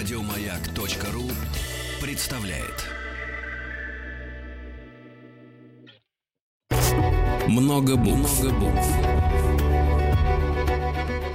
Радиомаяк.ру 0.00 1.24
представляет. 2.00 2.86
Много 7.46 7.96
букв. 7.96 8.42
Много 8.42 8.58
букв. 8.58 8.86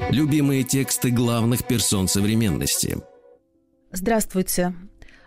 Любимые 0.10 0.64
тексты 0.64 1.12
главных 1.12 1.68
персон 1.68 2.07
современности. 2.07 2.98
Здравствуйте. 3.92 4.74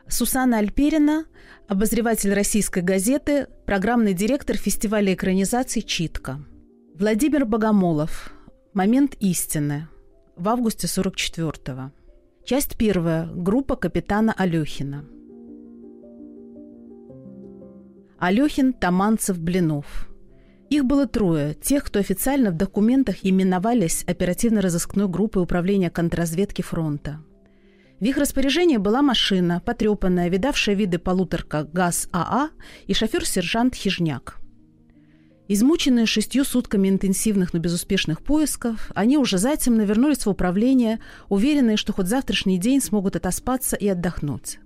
Сусана 0.09 0.59
Альперина, 0.59 1.25
обозреватель 1.69 2.35
российской 2.35 2.83
газеты, 2.83 3.47
программный 3.67 4.15
директор 4.15 4.57
фестиваля 4.57 5.15
экранизаций 5.15 5.83
«Читка». 5.83 6.45
Владимир 6.99 7.45
Богомолов. 7.47 8.33
«Момент 8.75 9.15
истины» 9.21 9.87
в 10.35 10.49
августе 10.49 10.89
44-го. 10.89 11.93
Часть 12.49 12.79
первая. 12.79 13.27
Группа 13.27 13.77
капитана 13.77 14.33
Алехина. 14.33 15.05
Алехин, 18.19 18.73
Таманцев, 18.73 19.39
Блинов. 19.39 20.09
Их 20.71 20.87
было 20.87 21.07
трое, 21.07 21.53
тех, 21.53 21.85
кто 21.85 21.99
официально 21.99 22.51
в 22.51 22.57
документах 22.57 23.17
именовались 23.23 24.03
оперативно-розыскной 24.05 25.09
группой 25.09 25.43
управления 25.43 25.91
контрразведки 25.91 26.63
фронта. 26.63 27.21
В 28.01 28.05
их 28.05 28.17
распоряжении 28.17 28.79
была 28.79 29.03
машина, 29.03 29.61
потрепанная, 29.63 30.31
видавшая 30.31 30.75
виды 30.75 30.99
полуторка 30.99 31.65
ГАЗ-АА 31.65 32.49
и 32.87 32.95
шофер-сержант 32.95 33.75
Хижняк– 33.75 34.39
Измученные 35.51 36.05
шестью 36.05 36.45
сутками 36.45 36.91
интенсивных, 36.91 37.55
но 37.55 37.59
безуспешных 37.59 38.21
поисков, 38.21 38.91
они 38.95 39.17
уже 39.17 39.39
затем 39.39 39.81
вернулись 39.81 40.27
в 40.27 40.29
управление, 40.29 41.01
уверенные, 41.31 41.79
что 41.79 41.95
хоть 41.95 42.07
завтрашний 42.07 42.59
день 42.59 42.83
смогут 42.83 43.17
отоспаться 43.17 43.75
и 43.75 43.89
отдохнуть. 43.89 44.59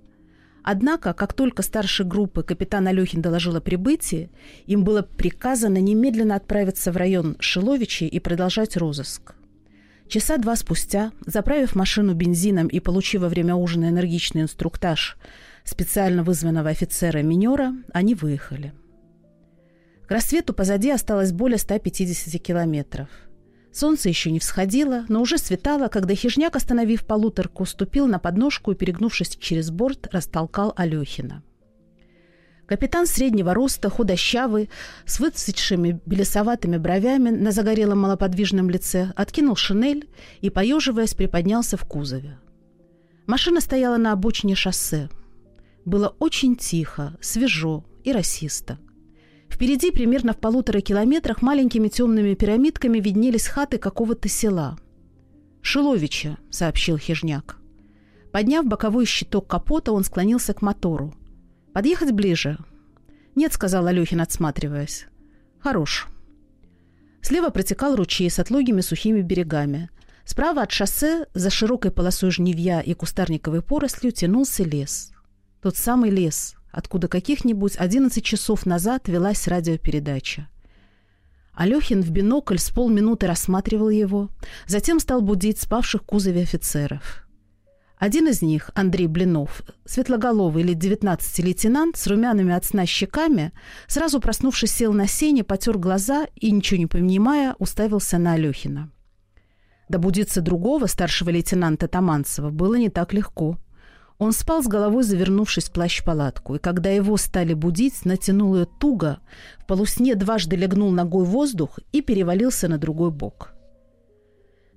Однако, 0.64 1.12
как 1.12 1.34
только 1.34 1.62
старший 1.62 2.04
группы 2.04 2.42
капитан 2.42 2.88
Алехин 2.88 3.22
доложил 3.22 3.54
о 3.54 3.60
прибытии, 3.60 4.30
им 4.66 4.82
было 4.82 5.02
приказано 5.02 5.78
немедленно 5.78 6.34
отправиться 6.34 6.90
в 6.90 6.96
район 6.96 7.36
Шиловичи 7.38 8.04
и 8.04 8.18
продолжать 8.18 8.76
розыск. 8.76 9.34
Часа 10.08 10.36
два 10.36 10.56
спустя, 10.56 11.12
заправив 11.24 11.76
машину 11.76 12.14
бензином 12.14 12.66
и 12.66 12.80
получив 12.80 13.22
во 13.22 13.28
время 13.28 13.54
ужина 13.54 13.88
энергичный 13.88 14.42
инструктаж 14.42 15.16
специально 15.64 16.24
вызванного 16.24 16.70
офицера-минера, 16.70 17.72
они 17.92 18.16
выехали– 18.16 18.72
к 20.12 20.14
рассвету 20.14 20.52
позади 20.52 20.90
осталось 20.90 21.32
более 21.32 21.56
150 21.56 22.38
километров. 22.42 23.08
Солнце 23.72 24.10
еще 24.10 24.30
не 24.30 24.40
всходило, 24.40 25.06
но 25.08 25.22
уже 25.22 25.38
светало, 25.38 25.88
когда 25.88 26.14
хижняк, 26.14 26.54
остановив 26.54 27.06
полуторку, 27.06 27.64
ступил 27.64 28.06
на 28.06 28.18
подножку 28.18 28.72
и, 28.72 28.74
перегнувшись 28.74 29.38
через 29.40 29.70
борт, 29.70 30.08
растолкал 30.12 30.74
Алехина. 30.76 31.42
Капитан 32.66 33.06
среднего 33.06 33.54
роста, 33.54 33.88
худощавый, 33.88 34.68
с 35.06 35.18
выцветшими 35.18 35.98
белесоватыми 36.04 36.76
бровями 36.76 37.30
на 37.30 37.50
загорелом 37.50 38.00
малоподвижном 38.00 38.68
лице, 38.68 39.14
откинул 39.16 39.56
шинель 39.56 40.10
и, 40.42 40.50
поеживаясь, 40.50 41.14
приподнялся 41.14 41.78
в 41.78 41.86
кузове. 41.86 42.38
Машина 43.26 43.62
стояла 43.62 43.96
на 43.96 44.12
обочине 44.12 44.56
шоссе. 44.56 45.08
Было 45.86 46.14
очень 46.18 46.56
тихо, 46.56 47.16
свежо 47.22 47.86
и 48.04 48.12
расисто– 48.12 48.78
Впереди, 49.52 49.90
примерно 49.90 50.32
в 50.32 50.38
полутора 50.38 50.80
километрах, 50.80 51.42
маленькими 51.42 51.88
темными 51.88 52.32
пирамидками 52.32 52.98
виднелись 52.98 53.46
хаты 53.46 53.76
какого-то 53.76 54.26
села. 54.26 54.78
«Шиловича»,— 55.60 56.38
сообщил 56.50 56.96
Хижняк. 56.96 57.58
Подняв 58.32 58.64
боковой 58.64 59.04
щиток 59.04 59.46
капота, 59.46 59.92
он 59.92 60.04
склонился 60.04 60.54
к 60.54 60.62
мотору. 60.62 61.14
«Подъехать 61.74 62.12
ближе?» 62.12 62.56
«Нет»,— 63.34 63.52
сказал 63.54 63.86
Алехин, 63.86 64.22
отсматриваясь. 64.22 65.06
«Хорош». 65.60 66.08
Слева 67.20 67.50
протекал 67.50 67.94
ручей 67.94 68.30
с 68.30 68.38
отлогими 68.38 68.80
сухими 68.80 69.20
берегами. 69.20 69.90
Справа 70.24 70.62
от 70.62 70.72
шоссе, 70.72 71.26
за 71.34 71.50
широкой 71.50 71.90
полосой 71.90 72.30
жневья 72.30 72.80
и 72.80 72.94
кустарниковой 72.94 73.60
порослью, 73.60 74.12
тянулся 74.12 74.64
лес. 74.64 75.12
Тот 75.60 75.76
самый 75.76 76.10
лес, 76.10 76.56
откуда 76.72 77.06
каких-нибудь 77.06 77.74
11 77.76 78.24
часов 78.24 78.66
назад 78.66 79.06
велась 79.06 79.46
радиопередача. 79.46 80.48
Алехин 81.54 82.02
в 82.02 82.10
бинокль 82.10 82.56
с 82.56 82.70
полминуты 82.70 83.26
рассматривал 83.26 83.90
его, 83.90 84.30
затем 84.66 84.98
стал 84.98 85.20
будить 85.20 85.60
спавших 85.60 86.02
в 86.02 86.06
кузове 86.06 86.42
офицеров. 86.42 87.26
Один 87.98 88.26
из 88.26 88.42
них, 88.42 88.70
Андрей 88.74 89.06
Блинов, 89.06 89.62
светлоголовый 89.84 90.64
лет 90.64 90.78
19 90.78 91.38
лейтенант 91.44 91.96
с 91.96 92.06
румяными 92.08 92.52
от 92.52 92.64
сна 92.64 92.84
щеками, 92.84 93.52
сразу 93.86 94.18
проснувшись, 94.18 94.72
сел 94.72 94.92
на 94.92 95.06
сене, 95.06 95.44
потер 95.44 95.78
глаза 95.78 96.26
и, 96.34 96.50
ничего 96.50 96.80
не 96.80 96.86
понимая, 96.86 97.54
уставился 97.58 98.18
на 98.18 98.32
Алехина. 98.32 98.90
Добудиться 99.88 100.40
другого, 100.40 100.86
старшего 100.86 101.30
лейтенанта 101.30 101.86
Таманцева, 101.86 102.50
было 102.50 102.74
не 102.76 102.88
так 102.88 103.12
легко– 103.12 103.58
он 104.22 104.32
спал 104.32 104.62
с 104.62 104.68
головой, 104.68 105.02
завернувшись 105.02 105.64
в 105.68 105.72
плащ-палатку, 105.72 106.54
и 106.54 106.58
когда 106.58 106.90
его 106.90 107.16
стали 107.16 107.54
будить, 107.54 108.04
натянул 108.04 108.54
ее 108.54 108.66
туго, 108.66 109.18
в 109.58 109.66
полусне 109.66 110.14
дважды 110.14 110.54
легнул 110.54 110.90
ногой 110.90 111.24
воздух 111.24 111.80
и 111.90 112.02
перевалился 112.02 112.68
на 112.68 112.78
другой 112.78 113.10
бок. 113.10 113.52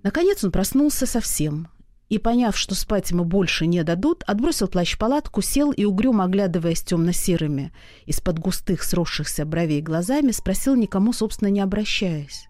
Наконец 0.01 0.43
он 0.43 0.51
проснулся 0.51 1.05
совсем, 1.05 1.67
и, 2.09 2.17
поняв, 2.17 2.57
что 2.57 2.75
спать 2.75 3.11
ему 3.11 3.23
больше 3.23 3.67
не 3.67 3.83
дадут, 3.83 4.23
отбросил 4.25 4.67
плащ-палатку, 4.67 5.41
сел 5.41 5.71
и, 5.71 5.85
угрюмо 5.85 6.25
оглядываясь 6.25 6.81
темно-серыми, 6.81 7.71
из-под 8.05 8.39
густых 8.39 8.83
сросшихся 8.83 9.45
бровей 9.45 9.81
глазами, 9.81 10.31
спросил, 10.31 10.75
никому, 10.75 11.13
собственно, 11.13 11.49
не 11.49 11.61
обращаясь. 11.61 12.47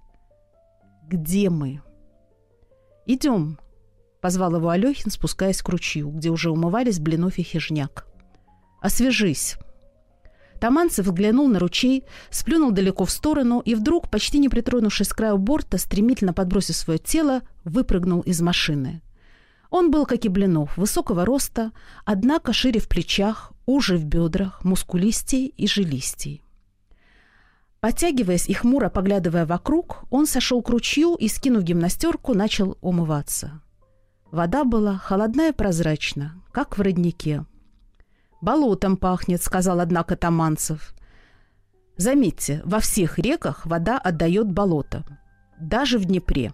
«Где 1.08 1.50
мы?» 1.50 1.82
«Идем», 3.06 3.60
Позвал 4.26 4.56
его 4.56 4.70
Алехин, 4.70 5.12
спускаясь 5.12 5.62
к 5.62 5.70
ручью, 5.70 6.10
где 6.10 6.32
уже 6.32 6.50
умывались 6.50 6.98
Блинов 6.98 7.38
и 7.38 7.44
Хижняк. 7.44 8.08
«Освежись!» 8.82 9.56
Таманцев 10.60 11.06
взглянул 11.06 11.48
на 11.48 11.60
ручей, 11.60 12.06
сплюнул 12.32 12.72
далеко 12.72 13.06
в 13.06 13.12
сторону 13.12 13.60
и 13.60 13.76
вдруг, 13.76 14.10
почти 14.10 14.40
не 14.40 14.50
притронувшись 14.50 15.10
к 15.10 15.16
краю 15.16 15.38
борта, 15.38 15.78
стремительно 15.78 16.34
подбросив 16.34 16.76
свое 16.76 16.98
тело, 16.98 17.44
выпрыгнул 17.66 18.22
из 18.22 18.42
машины. 18.42 19.04
Он 19.70 19.92
был, 19.92 20.08
как 20.08 20.26
и 20.26 20.28
Блинов, 20.28 20.76
высокого 20.76 21.24
роста, 21.24 21.72
однако 22.04 22.52
шире 22.52 22.80
в 22.80 22.88
плечах, 22.88 23.54
уже 23.68 23.96
в 23.96 24.06
бедрах, 24.06 24.64
мускулистей 24.64 25.54
и 25.56 25.68
жилистей. 25.68 26.42
Подтягиваясь 27.80 28.50
и 28.50 28.54
хмуро 28.54 28.90
поглядывая 28.90 29.46
вокруг, 29.46 30.06
он 30.10 30.26
сошел 30.26 30.64
к 30.64 30.70
ручью 30.70 31.14
и, 31.14 31.28
скинув 31.28 31.62
гимнастерку, 31.62 32.34
начал 32.34 32.76
умываться. 32.82 33.62
Вода 34.32 34.64
была 34.64 34.98
холодная 34.98 35.50
и 35.50 35.54
прозрачна, 35.54 36.42
как 36.52 36.78
в 36.78 36.82
роднике. 36.82 37.46
«Болотом 38.42 38.98
пахнет»,— 38.98 39.42
сказал, 39.44 39.80
однако, 39.80 40.16
Таманцев. 40.16 40.94
Заметьте, 41.98 42.62
во 42.66 42.80
всех 42.80 43.18
реках 43.20 43.66
вода 43.66 43.98
отдает 43.98 44.52
болото. 44.52 45.06
Даже 45.60 45.98
в 45.98 46.06
Днепре. 46.06 46.54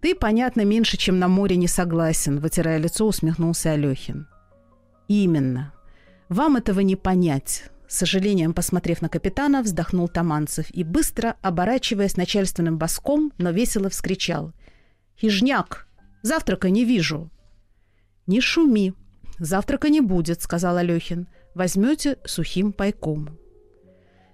«Ты, 0.00 0.14
понятно, 0.14 0.64
меньше, 0.64 0.96
чем 0.96 1.18
на 1.18 1.28
море 1.28 1.56
не 1.56 1.66
согласен»,— 1.66 2.38
вытирая 2.40 2.78
лицо, 2.78 3.06
усмехнулся 3.06 3.72
Алехин. 3.72 4.28
«Именно. 5.08 5.74
Вам 6.28 6.56
этого 6.56 6.80
не 6.80 6.96
понять»,— 6.96 7.64
с 7.88 7.98
сожалением 7.98 8.54
посмотрев 8.54 9.02
на 9.02 9.08
капитана, 9.08 9.62
вздохнул 9.62 10.08
Таманцев 10.08 10.70
и, 10.70 10.84
быстро, 10.84 11.36
оборачиваясь 11.42 12.16
начальственным 12.16 12.78
боском, 12.78 13.32
но 13.36 13.50
весело 13.50 13.90
вскричал. 13.90 14.52
«Хижняк! 15.20 15.88
Завтрака 16.22 16.70
не 16.70 16.84
вижу». 16.84 17.30
«Не 18.26 18.40
шуми. 18.40 18.94
Завтрака 19.38 19.88
не 19.88 20.00
будет»,— 20.00 20.42
сказал 20.42 20.76
Алехин. 20.76 21.28
«Возьмете 21.54 22.18
сухим 22.24 22.72
пайком». 22.72 23.38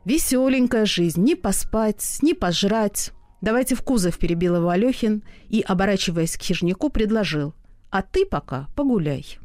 «Веселенькая 0.05 0.87
жизнь. 0.87 1.23
Ни 1.23 1.35
поспать, 1.35 2.19
ни 2.23 2.33
пожрать. 2.33 3.13
Давайте 3.41 3.75
в 3.75 3.83
кузов»,— 3.83 4.19
перебил 4.19 4.57
его 4.57 4.69
Алехин 4.69 5.23
и, 5.49 5.63
оборачиваясь 5.67 6.37
к 6.37 6.43
хижнику, 6.43 6.91
предложил. 6.91 7.55
«А 7.91 8.03
ты 8.03 8.27
пока 8.27 8.67
погуляй». 8.75 9.39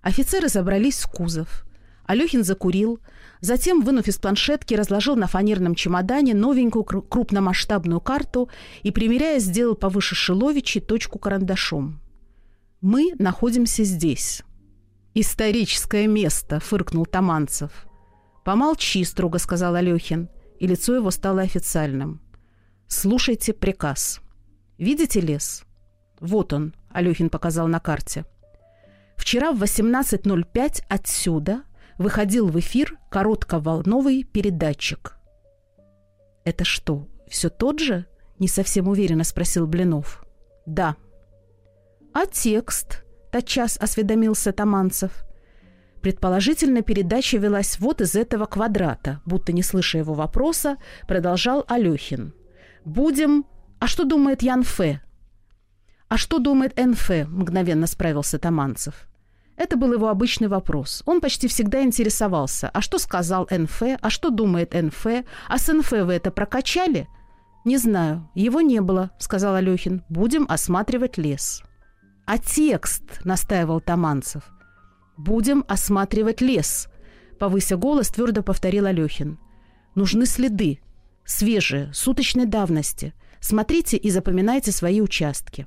Офицеры 0.00 0.48
забрались 0.48 1.00
в 1.00 1.10
кузов. 1.10 1.65
Алехин 2.06 2.44
закурил, 2.44 3.00
затем, 3.40 3.82
вынув 3.82 4.06
из 4.06 4.18
планшетки, 4.18 4.74
разложил 4.74 5.16
на 5.16 5.26
фанерном 5.26 5.74
чемодане 5.74 6.34
новенькую 6.34 6.84
крупномасштабную 6.84 8.00
карту 8.00 8.48
и, 8.82 8.90
примеряя, 8.90 9.38
сделал 9.40 9.74
повыше 9.74 10.14
Шиловичи 10.14 10.80
точку 10.80 11.18
карандашом. 11.18 12.00
«Мы 12.80 13.12
находимся 13.18 13.84
здесь». 13.84 14.42
«Историческое 15.14 16.06
место»,— 16.06 16.60
фыркнул 16.60 17.06
Таманцев. 17.06 17.70
«Помолчи»,— 18.44 19.02
строго 19.04 19.38
сказал 19.38 19.74
Алехин, 19.74 20.28
и 20.60 20.66
лицо 20.66 20.94
его 20.94 21.10
стало 21.10 21.42
официальным. 21.42 22.20
«Слушайте 22.86 23.52
приказ. 23.52 24.20
Видите 24.78 25.20
лес?» 25.20 25.64
«Вот 26.20 26.52
он»,— 26.52 26.74
Алехин 26.90 27.30
показал 27.30 27.66
на 27.66 27.80
карте. 27.80 28.24
Вчера 29.16 29.52
в 29.52 29.62
18.05 29.62 30.84
отсюда 30.88 31.62
выходил 31.98 32.48
в 32.48 32.58
эфир 32.58 32.98
коротковолновый 33.10 34.24
передатчик. 34.24 35.16
«Это 36.44 36.64
что, 36.64 37.08
все 37.28 37.48
тот 37.48 37.80
же?»– 37.80 38.06
не 38.38 38.48
совсем 38.48 38.88
уверенно 38.88 39.24
спросил 39.24 39.66
Блинов. 39.66 40.24
«Да». 40.66 40.96
«А 42.12 42.26
текст?»– 42.26 43.04
тотчас 43.32 43.76
осведомился 43.78 44.52
Таманцев. 44.52 45.24
Предположительно, 46.02 46.82
передача 46.82 47.38
велась 47.38 47.78
вот 47.80 48.00
из 48.00 48.14
этого 48.14 48.46
квадрата, 48.46 49.20
будто 49.26 49.52
не 49.52 49.62
слыша 49.62 49.98
его 49.98 50.14
вопроса, 50.14 50.76
продолжал 51.08 51.64
Алехин. 51.68 52.32
«Будем... 52.84 53.44
А 53.78 53.86
что 53.86 54.04
думает 54.04 54.42
Ян 54.42 54.62
Фе?» 54.62 55.02
«А 56.08 56.16
что 56.16 56.38
думает 56.38 56.78
НФ?»– 56.78 57.10
мгновенно 57.28 57.86
справился 57.86 58.38
Таманцев. 58.38 59.08
Это 59.56 59.76
был 59.76 59.92
его 59.92 60.08
обычный 60.08 60.48
вопрос. 60.48 61.02
Он 61.06 61.20
почти 61.20 61.48
всегда 61.48 61.82
интересовался, 61.82 62.68
а 62.72 62.80
что 62.80 62.98
сказал 62.98 63.48
НФ, 63.50 63.82
а 64.00 64.10
что 64.10 64.30
думает 64.30 64.74
НФ, 64.74 65.06
а 65.48 65.58
с 65.58 65.72
НФ 65.72 65.90
вы 65.90 66.12
это 66.12 66.30
прокачали? 66.30 67.08
«Не 67.66 67.78
знаю, 67.78 68.30
его 68.36 68.60
не 68.60 68.80
было»,— 68.80 69.10
сказал 69.18 69.56
Алехин. 69.56 70.04
«Будем 70.08 70.46
осматривать 70.48 71.18
лес». 71.18 71.64
«А 72.24 72.38
текст?»— 72.38 73.02
настаивал 73.24 73.80
Таманцев. 73.80 74.44
«Будем 75.16 75.64
осматривать 75.66 76.40
лес»,— 76.40 76.88
повыся 77.40 77.76
голос, 77.76 78.10
твердо 78.10 78.44
повторил 78.44 78.86
Алехин. 78.86 79.40
«Нужны 79.96 80.26
следы. 80.26 80.78
Свежие, 81.24 81.92
суточной 81.92 82.46
давности. 82.46 83.14
Смотрите 83.40 83.96
и 83.96 84.10
запоминайте 84.10 84.70
свои 84.70 85.00
участки». 85.00 85.66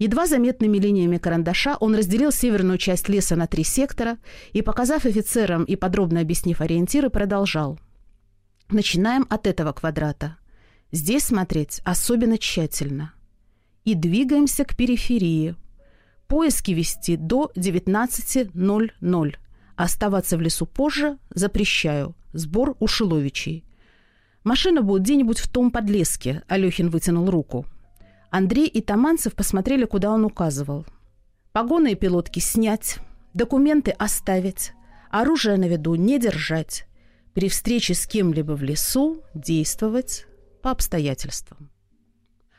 Едва 0.00 0.26
заметными 0.26 0.78
линиями 0.78 1.18
карандаша 1.18 1.76
он 1.78 1.94
разделил 1.94 2.32
северную 2.32 2.78
часть 2.78 3.10
леса 3.10 3.36
на 3.36 3.46
три 3.46 3.64
сектора 3.64 4.16
и, 4.54 4.62
показав 4.62 5.04
офицерам 5.04 5.62
и 5.64 5.76
подробно 5.76 6.20
объяснив 6.20 6.62
ориентиры, 6.62 7.10
продолжал. 7.10 7.78
Начинаем 8.70 9.26
от 9.28 9.46
этого 9.46 9.72
квадрата. 9.72 10.38
Здесь 10.90 11.24
смотреть 11.24 11.82
особенно 11.84 12.38
тщательно. 12.38 13.12
И 13.84 13.94
двигаемся 13.94 14.64
к 14.64 14.74
периферии. 14.74 15.54
Поиски 16.28 16.70
вести 16.70 17.16
до 17.16 17.52
19.00. 17.54 19.34
Оставаться 19.76 20.38
в 20.38 20.40
лесу 20.40 20.64
позже 20.64 21.18
запрещаю. 21.28 22.16
Сбор 22.32 22.74
у 22.80 22.86
Шиловичей. 22.86 23.66
Машина 24.44 24.80
будет 24.80 25.02
где-нибудь 25.02 25.40
в 25.40 25.48
том 25.48 25.70
подлеске, 25.70 26.42
Алехин 26.48 26.88
вытянул 26.88 27.28
руку. 27.28 27.66
Андрей 28.30 28.68
и 28.68 28.80
Таманцев 28.80 29.34
посмотрели, 29.34 29.84
куда 29.84 30.12
он 30.12 30.24
указывал. 30.24 30.86
Погоны 31.52 31.92
и 31.92 31.94
пилотки 31.96 32.38
снять, 32.38 32.98
документы 33.34 33.90
оставить, 33.90 34.72
оружие 35.10 35.56
на 35.56 35.66
виду 35.66 35.96
не 35.96 36.18
держать, 36.20 36.86
при 37.34 37.48
встрече 37.48 37.94
с 37.94 38.06
кем-либо 38.06 38.52
в 38.52 38.62
лесу 38.62 39.22
действовать 39.34 40.26
по 40.62 40.70
обстоятельствам. 40.70 41.70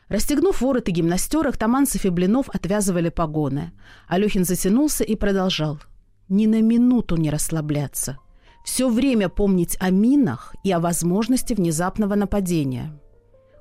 Расстегнув 0.08 0.60
ворот 0.60 0.88
и 0.90 0.92
гимнастерах, 0.92 1.56
Таманцев 1.56 2.04
и 2.04 2.10
Блинов 2.10 2.50
отвязывали 2.50 3.08
погоны. 3.08 3.72
Алехин 4.08 4.44
затянулся 4.44 5.04
и 5.04 5.16
продолжал. 5.16 5.80
Ни 6.28 6.44
на 6.44 6.60
минуту 6.60 7.16
не 7.16 7.30
расслабляться. 7.30 8.18
Все 8.62 8.90
время 8.90 9.30
помнить 9.30 9.78
о 9.80 9.88
минах 9.88 10.54
и 10.64 10.70
о 10.70 10.80
возможности 10.80 11.54
внезапного 11.54 12.14
нападения. 12.14 13.00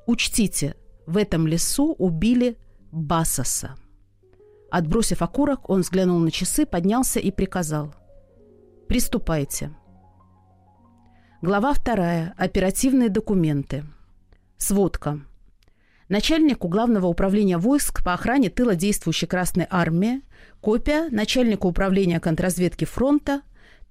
Учтите, 0.07 0.75
в 1.05 1.17
этом 1.17 1.47
лесу 1.47 1.95
убили 1.97 2.57
Басоса. 2.91 3.75
Отбросив 4.69 5.21
окурок, 5.21 5.69
он 5.69 5.81
взглянул 5.81 6.19
на 6.19 6.31
часы, 6.31 6.65
поднялся 6.65 7.19
и 7.19 7.31
приказал. 7.31 7.93
«Приступайте». 8.87 9.71
Глава 11.41 11.73
вторая. 11.73 12.33
Оперативные 12.37 13.09
документы. 13.09 13.83
Сводка. 14.57 15.21
Начальнику 16.07 16.67
Главного 16.67 17.07
управления 17.07 17.57
войск 17.57 18.03
по 18.03 18.13
охране 18.13 18.49
тыла 18.49 18.75
действующей 18.75 19.27
Красной 19.27 19.65
Армии 19.69 20.21
копия 20.59 21.09
начальника 21.09 21.65
управления 21.65 22.19
контрразведки 22.19 22.85
фронта 22.85 23.41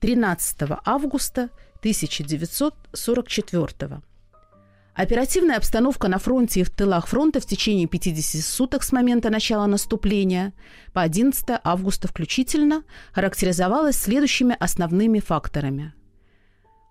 13 0.00 0.80
августа 0.84 1.50
1944 1.80 4.02
Оперативная 4.94 5.56
обстановка 5.56 6.08
на 6.08 6.18
фронте 6.18 6.60
и 6.60 6.64
в 6.64 6.70
тылах 6.70 7.06
фронта 7.06 7.40
в 7.40 7.46
течение 7.46 7.86
50 7.86 8.42
суток 8.42 8.82
с 8.82 8.92
момента 8.92 9.30
начала 9.30 9.66
наступления 9.66 10.52
по 10.92 11.02
11 11.02 11.60
августа 11.62 12.08
включительно 12.08 12.82
характеризовалась 13.12 13.96
следующими 13.96 14.56
основными 14.58 15.20
факторами. 15.20 15.94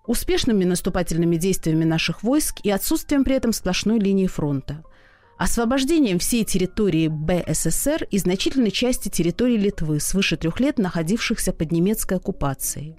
Успешными 0.06 0.64
наступательными 0.64 1.36
действиями 1.36 1.84
наших 1.84 2.22
войск 2.22 2.60
и 2.62 2.70
отсутствием 2.70 3.22
при 3.22 3.36
этом 3.36 3.52
сплошной 3.52 4.00
линии 4.00 4.26
фронта. 4.26 4.82
Освобождением 5.38 6.18
всей 6.18 6.44
территории 6.44 7.08
БССР 7.08 8.08
и 8.10 8.18
значительной 8.18 8.70
части 8.70 9.08
территории 9.08 9.56
Литвы 9.56 10.00
свыше 10.00 10.36
трех 10.36 10.58
лет 10.58 10.78
находившихся 10.78 11.52
под 11.52 11.70
немецкой 11.70 12.16
оккупацией 12.16 12.98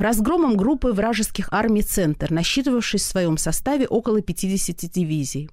разгромом 0.00 0.56
группы 0.56 0.92
вражеских 0.92 1.48
армий 1.52 1.82
«Центр», 1.82 2.30
насчитывавшей 2.30 2.98
в 2.98 3.02
своем 3.02 3.36
составе 3.36 3.86
около 3.86 4.20
50 4.20 4.90
дивизий. 4.90 5.50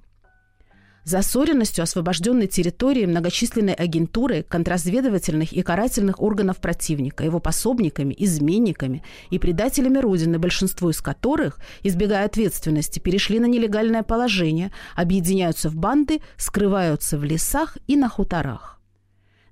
Засоренностью 1.08 1.84
освобожденной 1.84 2.48
территории 2.48 3.06
многочисленной 3.06 3.74
агентуры 3.74 4.44
контрразведывательных 4.44 5.54
и 5.54 5.62
карательных 5.62 6.22
органов 6.22 6.58
противника, 6.58 7.24
его 7.24 7.40
пособниками, 7.40 8.14
изменниками 8.18 9.04
и 9.30 9.40
предателями 9.40 10.00
Родины, 10.00 10.38
большинство 10.38 10.90
из 10.90 11.00
которых, 11.00 11.60
избегая 11.82 12.26
ответственности, 12.26 13.00
перешли 13.00 13.40
на 13.40 13.46
нелегальное 13.46 14.04
положение, 14.04 14.74
объединяются 14.98 15.70
в 15.70 15.78
банды, 15.78 16.20
скрываются 16.36 17.18
в 17.18 17.24
лесах 17.24 17.78
и 17.88 17.96
на 17.96 18.10
хуторах 18.10 18.77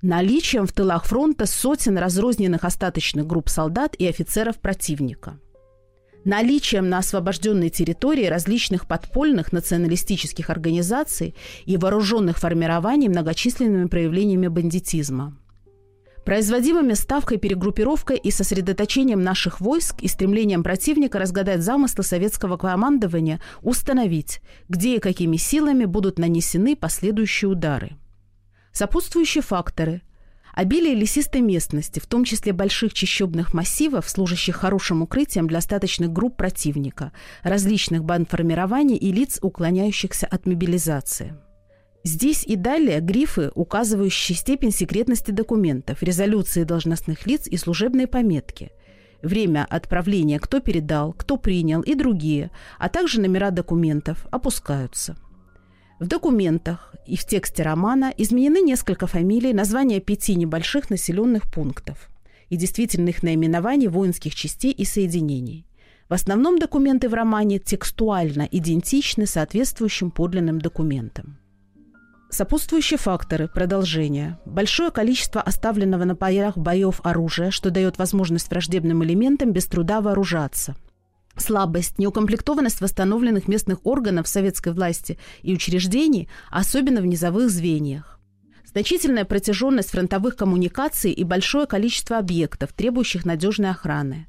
наличием 0.06 0.68
в 0.68 0.72
тылах 0.72 1.06
фронта 1.06 1.46
сотен 1.46 1.98
разрозненных 1.98 2.64
остаточных 2.64 3.26
групп 3.26 3.50
солдат 3.50 3.96
и 3.96 4.08
офицеров 4.08 4.60
противника, 4.60 5.40
наличием 6.24 6.90
на 6.90 7.00
освобожденной 7.00 7.70
территории 7.70 8.26
различных 8.26 8.88
подпольных 8.88 9.52
националистических 9.52 10.50
организаций 10.50 11.36
и 11.66 11.78
вооруженных 11.78 12.38
формирований 12.38 13.08
многочисленными 13.08 13.88
проявлениями 13.88 14.48
бандитизма– 14.48 15.38
производимыми 16.26 16.94
ставкой 16.94 17.38
перегруппировкой 17.38 18.18
и 18.18 18.32
сосредоточением 18.32 19.22
наших 19.22 19.62
войск 19.62 20.02
и 20.02 20.08
стремлением 20.08 20.64
противника 20.64 21.20
разгадать 21.20 21.62
замыслы 21.62 22.04
советского 22.04 22.58
командования, 22.58 23.40
установить, 23.62 24.42
где 24.68 24.96
и 24.96 25.00
какими 25.00 25.38
силами 25.38 25.86
будут 25.86 26.18
нанесены 26.18 26.76
последующие 26.76 27.50
удары– 27.50 27.98
Сопутствующие 28.76 29.42
факторы– 29.42 30.02
обилие 30.54 30.96
лесистой 30.96 31.40
местности, 31.40 32.02
в 32.02 32.08
том 32.08 32.26
числе 32.26 32.52
больших 32.52 32.94
чащобных 32.94 33.54
массивов, 33.54 34.10
служащих 34.10 34.58
хорошим 34.58 35.02
укрытием 35.02 35.48
для 35.48 35.60
остаточных 35.60 36.12
групп 36.12 36.36
противника, 36.36 37.14
различных 37.42 38.04
бандформирований 38.04 38.98
и 38.98 39.14
лиц, 39.14 39.40
уклоняющихся 39.42 40.28
от 40.28 40.46
мобилизации. 40.46 41.38
Здесь 42.04 42.44
и 42.44 42.58
далее 42.58 43.00
грифы, 43.00 43.50
указывающие 43.56 44.38
степень 44.38 44.72
секретности 44.72 45.32
документов, 45.32 46.04
резолюции 46.04 46.66
должностных 46.66 47.26
лиц 47.26 47.48
и 47.48 47.56
служебные 47.56 48.08
пометки– 48.08 48.74
время 49.22 49.66
отправления, 49.70 50.38
кто 50.38 50.60
передал, 50.60 51.14
кто 51.14 51.38
принял 51.38 51.80
и 51.82 51.96
другие, 51.96 52.52
а 52.78 52.90
также 52.90 53.22
номера 53.22 53.52
документов 53.52 54.28
опускаются– 54.32 55.16
в 56.00 56.08
документах 56.08 56.94
и 57.06 57.16
в 57.16 57.26
тексте 57.26 57.64
романа 57.64 58.14
изменены 58.18 58.62
несколько 58.62 59.08
фамилий, 59.08 59.54
названия 59.54 60.00
пяти 60.00 60.36
небольших 60.36 60.90
населенных 60.90 61.52
пунктов 61.52 62.10
и 62.50 62.58
действительных 62.58 63.24
наименований 63.24 63.88
воинских 63.88 64.36
частей 64.36 64.72
и 64.72 64.86
соединений. 64.86 65.66
В 66.10 66.14
основном 66.14 66.60
документы 66.60 67.10
в 67.10 67.14
романе 67.14 67.60
текстуально 67.60 68.48
идентичны 68.52 69.26
соответствующим 69.26 70.12
подлинным 70.12 70.60
документам. 70.60 71.40
Сопутствующие 72.30 72.98
факторы, 72.98 73.48
продолжение. 73.48 74.38
Большое 74.46 74.92
количество 74.92 75.42
оставленного 75.42 76.04
на 76.04 76.16
полях 76.16 76.58
боев 76.58 77.00
оружия, 77.04 77.50
что 77.50 77.72
дает 77.72 77.98
возможность 77.98 78.50
враждебным 78.50 79.04
элементам 79.04 79.54
без 79.54 79.66
труда 79.66 80.02
вооружаться– 80.02 80.76
слабость, 81.38 81.98
неукомплектованность 82.00 82.82
восстановленных 82.82 83.48
местных 83.48 83.86
органов 83.86 84.28
советской 84.28 84.74
власти 84.74 85.18
и 85.42 85.54
учреждений, 85.54 86.30
особенно 86.50 87.02
в 87.02 87.06
низовых 87.06 87.50
звеньях. 87.50 88.20
Значительная 88.66 89.24
протяженность 89.24 89.92
фронтовых 89.92 90.36
коммуникаций 90.36 91.12
и 91.12 91.24
большое 91.24 91.66
количество 91.66 92.18
объектов, 92.18 92.74
требующих 92.74 93.26
надежной 93.26 93.70
охраны. 93.70 94.28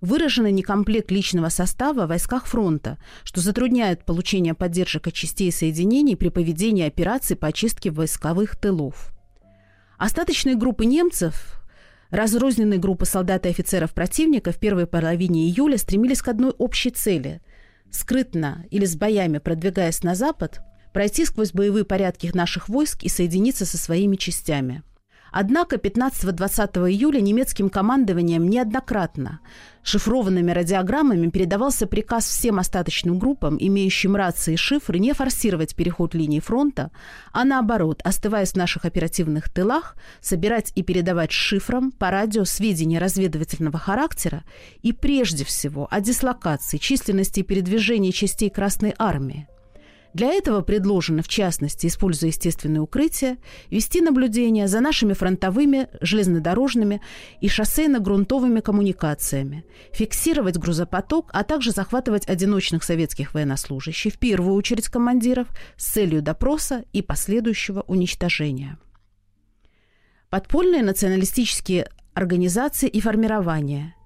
Выраженный 0.00 0.52
некомплект 0.52 1.10
личного 1.10 1.48
состава 1.48 2.04
в 2.04 2.08
войсках 2.08 2.46
фронта, 2.46 2.98
что 3.24 3.40
затрудняет 3.40 4.04
получение 4.04 4.54
поддержек 4.54 5.06
от 5.06 5.14
частей 5.14 5.48
и 5.48 5.50
соединений 5.50 6.14
при 6.14 6.28
поведении 6.28 6.86
операций 6.86 7.36
по 7.36 7.48
очистке 7.48 7.90
войсковых 7.90 8.54
тылов. 8.54 9.12
Остаточные 9.96 10.56
группы 10.56 10.84
немцев 10.84 11.63
Разрозненные 12.14 12.78
группы 12.78 13.06
солдат 13.06 13.44
и 13.44 13.48
офицеров 13.48 13.92
противника 13.92 14.52
в 14.52 14.58
первой 14.58 14.86
половине 14.86 15.48
июля 15.48 15.76
стремились 15.76 16.22
к 16.22 16.28
одной 16.28 16.52
общей 16.52 16.90
цели– 16.90 17.42
скрытно 17.90 18.66
или 18.70 18.84
с 18.84 18.94
боями 18.94 19.38
продвигаясь 19.38 20.04
на 20.04 20.14
запад, 20.14 20.60
пройти 20.92 21.24
сквозь 21.24 21.50
боевые 21.50 21.84
порядки 21.84 22.30
наших 22.32 22.68
войск 22.68 23.02
и 23.02 23.08
соединиться 23.08 23.66
со 23.66 23.78
своими 23.78 24.14
частями– 24.14 24.84
Однако 25.36 25.76
15-20 25.78 26.88
июля 26.90 27.20
немецким 27.20 27.68
командованием 27.68 28.48
неоднократно 28.48 29.40
шифрованными 29.82 30.52
радиограммами 30.52 31.28
передавался 31.28 31.88
приказ 31.88 32.24
всем 32.24 32.60
остаточным 32.60 33.18
группам, 33.18 33.56
имеющим 33.58 34.14
рации 34.14 34.54
и 34.54 34.56
шифры, 34.56 35.00
не 35.00 35.12
форсировать 35.12 35.74
переход 35.74 36.14
линии 36.14 36.38
фронта, 36.38 36.92
а 37.32 37.44
наоборот, 37.44 38.00
оставаясь 38.04 38.52
в 38.52 38.56
наших 38.56 38.84
оперативных 38.84 39.52
тылах, 39.52 39.96
собирать 40.20 40.70
и 40.76 40.84
передавать 40.84 41.32
шифрам 41.32 41.90
по 41.90 42.10
радио 42.10 42.44
сведения 42.44 43.00
разведывательного 43.00 43.78
характера 43.78 44.44
и 44.82 44.92
прежде 44.92 45.44
всего 45.44 45.88
о 45.90 46.00
дислокации, 46.00 46.78
численности 46.78 47.40
и 47.40 47.42
передвижении 47.42 48.12
частей 48.12 48.50
Красной 48.50 48.94
Армии. 48.98 49.48
Для 50.14 50.32
этого 50.32 50.60
предложено, 50.60 51.22
в 51.22 51.28
частности, 51.28 51.88
используя 51.88 52.30
естественные 52.30 52.80
укрытия, 52.80 53.36
вести 53.68 54.00
наблюдение 54.00 54.68
за 54.68 54.78
нашими 54.78 55.12
фронтовыми, 55.12 55.88
железнодорожными 56.00 57.00
и 57.40 57.48
шоссейно-грунтовыми 57.48 58.60
коммуникациями, 58.60 59.64
фиксировать 59.92 60.56
грузопоток, 60.56 61.30
а 61.32 61.42
также 61.42 61.72
захватывать 61.72 62.28
одиночных 62.28 62.84
советских 62.84 63.34
военнослужащих, 63.34 64.14
в 64.14 64.18
первую 64.18 64.54
очередь 64.54 64.88
командиров, 64.88 65.48
с 65.76 65.86
целью 65.86 66.22
допроса 66.22 66.84
и 66.92 67.02
последующего 67.02 67.80
уничтожения. 67.80 68.78
Подпольные 70.30 70.84
националистические 70.84 71.88
организации 72.14 72.88
и 72.88 73.00
формирования– 73.00 73.96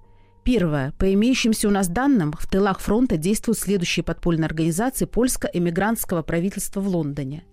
Первое. 0.51 0.93
По 0.97 1.13
имеющимся 1.13 1.67
у 1.67 1.71
нас 1.71 1.87
данным, 1.87 2.33
в 2.33 2.47
тылах 2.47 2.79
фронта 2.79 3.17
действуют 3.17 3.59
следующие 3.59 4.03
подпольные 4.03 4.47
организации 4.47 5.05
польско-эмигрантского 5.05 6.23
правительства 6.23 6.81
в 6.81 6.87
Лондоне. 6.87 7.43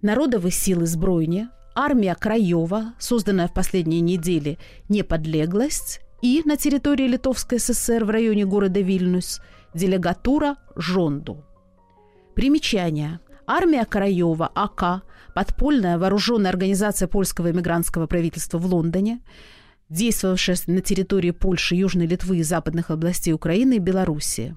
Народовые 0.00 0.52
силы 0.52 0.86
Збройни, 0.86 1.48
армия 1.74 2.14
Краева, 2.14 2.94
созданная 3.00 3.48
в 3.48 3.52
последние 3.52 4.00
недели 4.00 4.60
«Неподлеглость», 4.88 6.02
и 6.22 6.42
на 6.44 6.56
территории 6.56 7.08
Литовской 7.08 7.58
ССР 7.58 8.04
в 8.04 8.10
районе 8.10 8.46
города 8.46 8.78
Вильнюс 8.78 9.40
делегатура 9.74 10.54
Жонду. 10.76 11.42
Примечание. 12.36 13.18
Армия 13.44 13.84
Краева, 13.84 14.52
АК, 14.54 15.02
подпольная 15.34 15.98
вооруженная 15.98 16.52
организация 16.52 17.08
польского 17.08 17.50
эмигрантского 17.50 18.06
правительства 18.06 18.58
в 18.58 18.66
Лондоне– 18.66 19.20
действовавшая 19.90 20.56
на 20.66 20.80
территории 20.80 21.32
Польши, 21.32 21.74
Южной 21.74 22.06
Литвы 22.06 22.38
и 22.38 22.42
западных 22.42 22.90
областей 22.90 23.32
Украины 23.32 23.74
и 23.74 23.80
Белоруссии. 23.80 24.54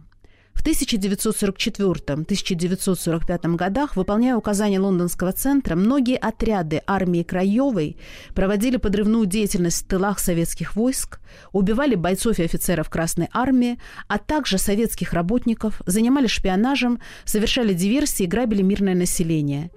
В 0.53 0.65
1944-1945 0.65 3.55
годах, 3.55 3.97
выполняя 3.97 4.37
указания 4.37 4.79
Лондонского 4.79 5.33
центра, 5.33 5.75
многие 5.75 6.15
отряды 6.15 6.81
армии 6.87 7.23
Краевой 7.23 7.97
проводили 8.33 8.77
подрывную 8.77 9.25
деятельность 9.25 9.83
в 9.83 9.87
тылах 9.87 10.19
советских 10.19 10.75
войск, 10.75 11.19
убивали 11.51 11.95
бойцов 11.95 12.39
и 12.39 12.43
офицеров 12.43 12.89
Красной 12.89 13.27
армии, 13.33 13.77
а 14.07 14.19
также 14.19 14.57
советских 14.57 15.11
работников, 15.13 15.81
занимались 15.85 16.29
шпионажем, 16.29 16.99
совершали 17.25 17.73
диверсии 17.73 18.23
и 18.23 18.27
грабили 18.27 18.61
мирное 18.61 18.95
население. 18.95 19.69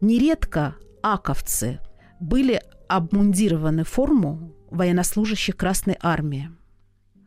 Нередко 0.00 0.76
аковцы 1.02 1.80
были 2.20 2.62
обмундированы 2.88 3.84
форму 3.84 4.54
военнослужащих 4.70 5.56
Красной 5.56 5.96
Армии. 6.00 6.50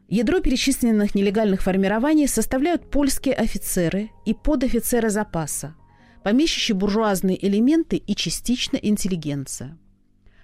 Ядро 0.07 0.41
перечисленных 0.41 1.15
нелегальных 1.15 1.61
формирований 1.61 2.27
составляют 2.27 2.91
польские 2.91 3.35
офицеры 3.35 4.11
и 4.25 4.33
подофицеры 4.33 5.09
запаса, 5.09 5.75
помещащие 6.23 6.75
буржуазные 6.75 7.43
элементы 7.45 7.97
и 7.97 8.15
частично 8.15 8.77
интеллигенция. 8.77 9.77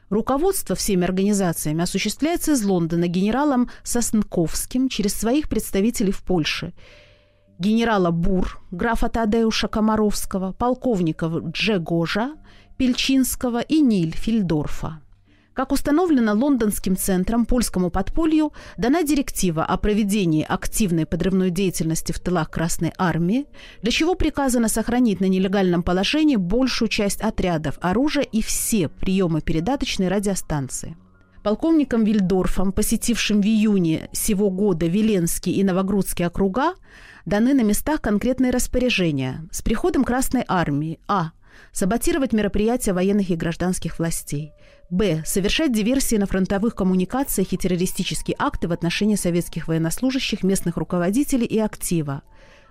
Руководство 0.09 0.75
всеми 0.75 1.03
организациями 1.03 1.83
осуществляется 1.83 2.53
из 2.53 2.63
Лондона 2.63 3.07
генералом 3.07 3.69
Соснковским 3.83 4.89
через 4.89 5.13
своих 5.13 5.49
представителей 5.49 6.11
в 6.11 6.23
Польше, 6.23 6.73
генерала 7.59 8.09
Бур, 8.09 8.59
графа 8.71 9.07
Тадеуша 9.07 9.67
Комаровского, 9.67 10.53
полковников 10.53 11.51
Джегожа, 11.51 12.33
Пельчинского 12.77 13.59
и 13.59 13.81
Ниль 13.81 14.15
Фильдорфа. 14.15 15.01
Как 15.53 15.71
установлено 15.71 16.33
лондонским 16.33 16.95
центром 16.95 17.45
польскому 17.45 17.89
подполью, 17.89 18.53
дана 18.77 19.03
директива 19.03 19.65
о 19.65 19.77
проведении 19.77 20.45
активной 20.47 21.05
подрывной 21.05 21.49
деятельности 21.49 22.11
в 22.11 22.19
тылах 22.19 22.49
Красной 22.49 22.93
Армии, 22.97 23.45
для 23.81 23.91
чего 23.91 24.15
приказано 24.15 24.69
сохранить 24.69 25.19
на 25.19 25.25
нелегальном 25.25 25.83
положении 25.83 26.37
большую 26.37 26.87
часть 26.87 27.21
отрядов, 27.21 27.77
оружия 27.81 28.23
и 28.23 28.41
все 28.41 28.87
приемы 28.87 29.41
передаточной 29.41 30.07
радиостанции. 30.07 30.95
Полковником 31.43 32.03
Вильдорфом, 32.03 32.71
посетившим 32.71 33.41
в 33.41 33.45
июне 33.45 34.09
сего 34.11 34.49
года 34.49 34.87
Веленский 34.87 35.53
и 35.53 35.63
Новогрудский 35.63 36.25
округа, 36.25 36.73
даны 37.25 37.53
на 37.53 37.61
местах 37.61 38.01
конкретные 38.01 38.51
распоряжения 38.51 39.47
с 39.51 39.61
приходом 39.61 40.03
Красной 40.03 40.43
Армии 40.47 40.99
а. 41.07 41.31
Саботировать 41.71 42.33
мероприятия 42.33 42.93
военных 42.93 43.29
и 43.29 43.35
гражданских 43.35 43.99
властей– 43.99 44.53
Б. 44.89 45.21
Совершать 45.23 45.71
диверсии 45.71 46.15
на 46.15 46.25
фронтовых 46.25 46.73
коммуникациях 46.73 47.53
и 47.53 47.57
террористические 47.57 48.35
акты 48.39 48.67
в 48.67 48.71
отношении 48.71 49.15
советских 49.15 49.67
военнослужащих, 49.67 50.41
местных 50.43 50.77
руководителей 50.77 51.45
и 51.45 51.59
актива. 51.59 52.23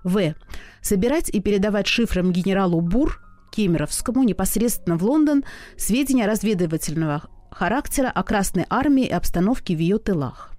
В. 0.02 0.35
Собирать 0.82 1.28
и 1.28 1.40
передавать 1.40 1.87
шифрам 1.87 2.32
генералу 2.32 2.80
Бур, 2.80 3.23
Кемеровскому, 3.52 4.25
непосредственно 4.25 4.97
в 4.97 5.04
Лондон, 5.04 5.44
сведения 5.76 6.26
разведывательного 6.26 7.28
характера 7.50 8.11
о 8.12 8.25
Красной 8.25 8.66
армии 8.68 9.06
и 9.06 9.12
обстановке 9.12 9.76
в 9.76 9.78
ее 9.78 9.99
тылах. 9.99 10.57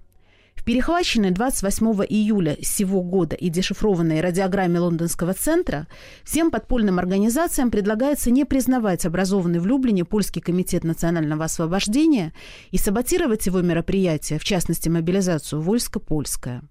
В 0.70 0.72
перехваченной 0.72 1.32
28 1.32 2.04
июля 2.08 2.56
сего 2.62 3.02
года 3.02 3.34
и 3.34 3.48
дешифрованной 3.48 4.20
радиограмме 4.20 4.78
Лондонского 4.78 5.34
центра 5.34 5.88
всем 6.22 6.52
подпольным 6.52 7.00
организациям 7.00 7.72
предлагается 7.72 8.30
не 8.30 8.44
признавать 8.44 9.04
образованный 9.04 9.58
в 9.58 9.66
Люблине 9.66 10.04
Польский 10.04 10.40
комитет 10.40 10.84
национального 10.84 11.46
освобождения 11.46 12.32
и 12.70 12.78
саботировать 12.78 13.46
его 13.46 13.62
мероприятия, 13.62 14.38
в 14.38 14.44
частности 14.44 14.88
мобилизацию 14.88 15.60
войска 15.60 15.98
польское. 15.98 16.62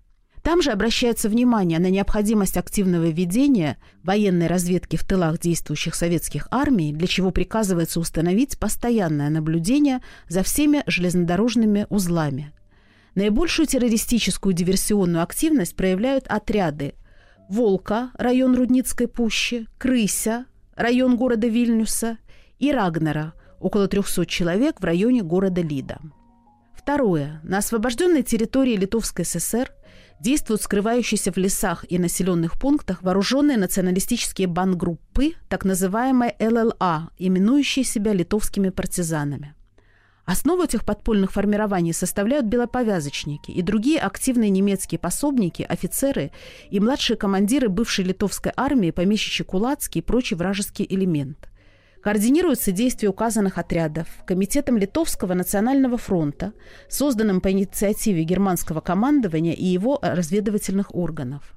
Там 0.44 0.62
же 0.62 0.72
обращается 0.72 1.28
внимание 1.28 1.80
на 1.80 1.90
необходимость 1.90 2.56
активного 2.56 3.10
ведения 3.10 3.76
военной 4.04 4.48
разведки 4.48 4.96
в 4.96 5.04
тылах 5.04 5.40
действующих 5.42 5.94
советских 5.94 6.48
армий, 6.52 6.94
для 6.94 7.08
чего 7.08 7.32
приказывается 7.32 8.00
установить 8.00 8.60
постоянное 8.60 9.30
наблюдение 9.30 10.00
за 10.30 10.42
всеми 10.42 10.84
железнодорожными 10.88 11.86
узлами– 11.90 12.54
Наибольшую 13.16 13.66
террористическую 13.66 14.54
диверсионную 14.54 15.24
активность 15.24 15.76
проявляют 15.76 16.26
отряды 16.28 16.94
«Волка», 17.50 18.12
район 18.14 18.56
Рудницкой 18.56 19.08
пущи, 19.08 19.68
«Крыся», 19.78 20.46
район 20.76 21.18
города 21.18 21.48
Вильнюса, 21.48 22.18
и 22.60 22.72
«Рагнера», 22.72 23.34
около 23.60 23.88
300 23.88 24.26
человек 24.26 24.80
в 24.80 24.84
районе 24.84 25.24
города 25.24 25.62
Лида. 25.62 26.00
Второе. 26.74 27.42
На 27.44 27.58
освобожденной 27.58 28.24
территории 28.24 28.76
Литовской 28.76 29.26
ССР 29.26 29.72
действуют 30.20 30.62
скрывающиеся 30.62 31.32
в 31.32 31.38
лесах 31.38 31.86
и 31.90 31.98
населенных 31.98 32.60
пунктах 32.60 33.04
вооруженные 33.04 33.58
националистические 33.58 34.48
бандгруппы, 34.48 35.34
так 35.48 35.66
называемые 35.66 36.36
ЛЛА, 36.40 37.12
именующие 37.18 37.86
себя 37.86 38.14
литовскими 38.14 38.70
партизанами. 38.70 39.56
Основу 40.30 40.62
этих 40.62 40.86
подпольных 40.86 41.32
формирований 41.32 41.92
составляют 41.92 42.46
белоповязочники 42.46 43.50
и 43.50 43.64
другие 43.64 44.00
активные 44.00 44.52
немецкие 44.52 45.00
пособники, 45.00 45.64
офицеры 45.64 46.30
и 46.70 46.80
младшие 46.80 47.18
командиры 47.18 47.68
бывшей 47.68 48.06
литовской 48.06 48.52
армии, 48.56 48.92
помещичьи 48.92 49.44
кулацкий 49.44 50.02
и 50.02 50.04
прочий 50.04 50.36
вражеский 50.36 50.86
элемент. 50.88 51.50
Координируются 52.04 52.72
действия 52.72 53.10
указанных 53.10 53.58
отрядов 53.58 54.06
Комитетом 54.28 54.78
Литовского 54.78 55.34
национального 55.34 55.98
фронта, 55.98 56.54
созданным 56.90 57.42
по 57.42 57.52
инициативе 57.52 58.22
германского 58.22 58.82
командования 58.82 59.54
и 59.54 59.66
его 59.66 59.98
разведывательных 60.00 60.94
органов. 60.94 61.56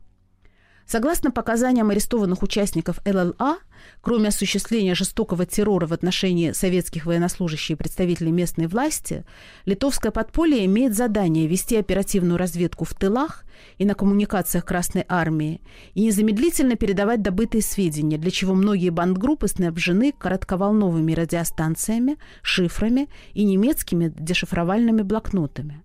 Согласно 0.93 1.31
показаниям 1.31 1.89
арестованных 1.89 2.43
участников 2.43 3.01
ЛЛА, 3.07 3.61
кроме 4.03 4.29
осуществления 4.29 4.95
жестокого 4.95 5.47
террора 5.47 5.87
в 5.87 5.95
отношении 5.95 6.53
советских 6.53 7.07
военнослужащих 7.07 7.71
и 7.71 7.79
представителей 7.79 8.31
местной 8.31 8.67
власти, 8.67 9.25
литовское 9.65 10.13
подполье 10.13 10.67
имеет 10.67 10.95
задание 10.95 11.47
вести 11.47 11.79
оперативную 11.79 12.37
разведку 12.37 12.85
в 12.85 12.93
тылах 12.93 13.45
и 13.79 13.87
на 13.87 13.95
коммуникациях 13.95 14.67
Красной 14.67 15.07
Армии 15.09 15.63
и 15.95 16.03
незамедлительно 16.03 16.77
передавать 16.77 17.23
добытые 17.23 17.63
сведения, 17.63 18.19
для 18.19 18.31
чего 18.31 18.53
многие 18.53 18.91
бандгруппы 18.91 19.49
снабжены 19.49 20.13
коротковолновыми 20.13 21.15
радиостанциями, 21.15 22.19
шифрами 22.43 23.09
и 23.33 23.45
немецкими 23.45 24.13
дешифровальными 24.15 25.01
блокнотами. 25.01 25.83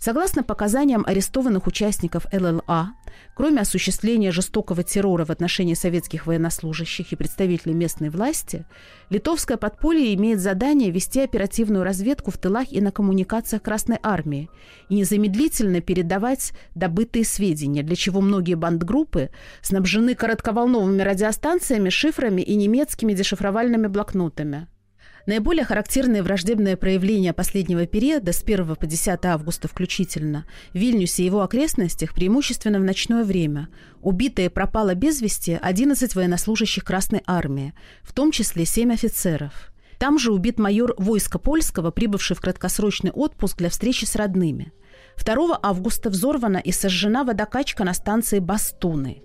Согласно 0.00 0.44
показаниям 0.44 1.04
арестованных 1.04 1.66
участников 1.66 2.26
ЛЛА, 2.32 2.92
кроме 3.34 3.62
осуществления 3.62 4.30
жестокого 4.30 4.84
террора 4.84 5.24
в 5.24 5.30
отношении 5.30 5.74
советских 5.74 6.28
военнослужащих 6.28 7.12
и 7.12 7.16
представителей 7.16 7.74
местной 7.74 8.08
власти, 8.08 8.64
литовское 9.10 9.56
подполье 9.56 10.14
имеет 10.14 10.38
задание 10.38 10.92
вести 10.92 11.20
оперативную 11.20 11.82
разведку 11.82 12.30
в 12.30 12.38
тылах 12.38 12.70
и 12.70 12.80
на 12.80 12.92
коммуникациях 12.92 13.60
Красной 13.62 13.98
Армии 14.00 14.48
и 14.88 14.94
незамедлительно 14.94 15.80
передавать 15.80 16.52
добытые 16.76 17.24
сведения, 17.24 17.82
для 17.82 17.96
чего 17.96 18.20
многие 18.20 18.54
бандгруппы 18.54 19.30
снабжены 19.62 20.14
коротковолновыми 20.14 21.02
радиостанциями, 21.02 21.88
шифрами 21.88 22.42
и 22.42 22.54
немецкими 22.54 23.14
дешифровальными 23.14 23.88
блокнотами. 23.88 24.68
Наиболее 25.28 25.62
характерные 25.62 26.22
враждебные 26.22 26.78
проявления 26.78 27.34
последнего 27.34 27.84
периода 27.84 28.32
с 28.32 28.42
1 28.42 28.76
по 28.76 28.86
10 28.86 29.26
августа 29.26 29.68
включительно 29.68 30.46
в 30.72 30.78
Вильнюсе 30.78 31.22
и 31.22 31.26
его 31.26 31.42
окрестностях 31.42 32.14
преимущественно 32.14 32.78
в 32.80 32.82
ночное 32.82 33.24
время. 33.24 33.68
Убито 34.00 34.40
и 34.40 34.48
пропало 34.48 34.94
без 34.94 35.20
вести 35.20 35.58
11 35.60 36.14
военнослужащих 36.14 36.82
Красной 36.82 37.22
Армии, 37.26 37.74
в 38.02 38.14
том 38.14 38.30
числе 38.30 38.64
7 38.64 38.90
офицеров. 38.90 39.70
Там 39.98 40.18
же 40.18 40.32
убит 40.32 40.58
майор 40.58 40.94
войска 40.96 41.38
польского, 41.38 41.90
прибывший 41.90 42.34
в 42.34 42.40
краткосрочный 42.40 43.10
отпуск 43.10 43.58
для 43.58 43.68
встречи 43.68 44.06
с 44.06 44.16
родными. 44.16 44.72
2 45.22 45.60
августа 45.62 46.08
взорвана 46.08 46.56
и 46.56 46.72
сожжена 46.72 47.22
водокачка 47.22 47.84
на 47.84 47.92
станции 47.92 48.38
Бастуны. 48.38 49.22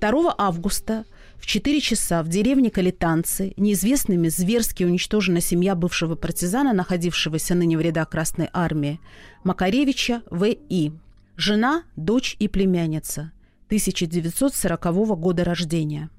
2 0.00 0.34
августа 0.38 1.04
в 1.42 1.46
4 1.46 1.80
часа 1.80 2.22
в 2.22 2.28
деревне 2.28 2.70
Калитанцы 2.70 3.52
неизвестными 3.56 4.28
зверски 4.28 4.84
уничтожена 4.84 5.40
семья 5.40 5.74
бывшего 5.74 6.14
партизана, 6.14 6.72
находившегося 6.72 7.56
ныне 7.56 7.76
в 7.76 7.80
рядах 7.80 8.10
Красной 8.10 8.48
Армии, 8.52 9.00
Макаревича 9.42 10.22
В.И. 10.30 10.92
Жена, 11.36 11.82
дочь 11.96 12.36
и 12.38 12.46
племянница. 12.46 13.32
1940 13.66 14.84
года 15.18 15.42
рождения. 15.42 16.10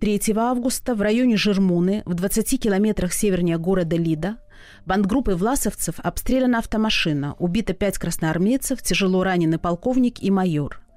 3 0.00 0.32
августа 0.34 0.94
в 0.94 1.02
районе 1.02 1.36
Жермуны, 1.36 2.02
в 2.06 2.14
20 2.14 2.58
километрах 2.58 3.12
севернее 3.12 3.58
города 3.58 3.96
Лида, 3.96 4.38
бандгруппой 4.86 5.36
власовцев 5.36 5.96
обстреляна 5.98 6.56
автомашина, 6.56 7.34
убито 7.38 7.74
5 7.74 7.98
красноармейцев, 7.98 8.80
тяжело 8.80 9.24
ранены 9.24 9.58
полковник 9.58 10.22
и 10.22 10.30
майор– 10.30 10.80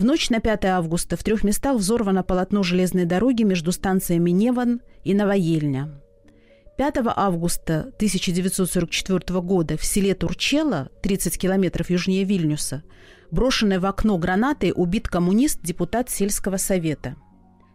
в 0.00 0.04
ночь 0.04 0.30
на 0.30 0.40
5 0.40 0.64
августа 0.64 1.18
в 1.18 1.22
трех 1.22 1.44
местах 1.44 1.76
взорвано 1.76 2.22
полотно 2.22 2.62
железной 2.62 3.04
дороги 3.04 3.42
между 3.42 3.70
станциями 3.70 4.30
Неван 4.30 4.80
и 5.04 5.12
Новоельня. 5.12 6.00
5 6.78 6.96
августа 7.14 7.80
1944 7.96 9.40
года 9.42 9.76
в 9.76 9.84
селе 9.84 10.14
Турчела, 10.14 10.88
30 11.02 11.38
километров 11.38 11.90
южнее 11.90 12.24
Вильнюса, 12.24 12.82
брошенной 13.30 13.78
в 13.78 13.84
окно 13.84 14.16
гранатой 14.16 14.72
убит 14.74 15.06
коммунист, 15.06 15.60
депутат 15.62 16.08
сельского 16.08 16.56
совета. 16.56 17.16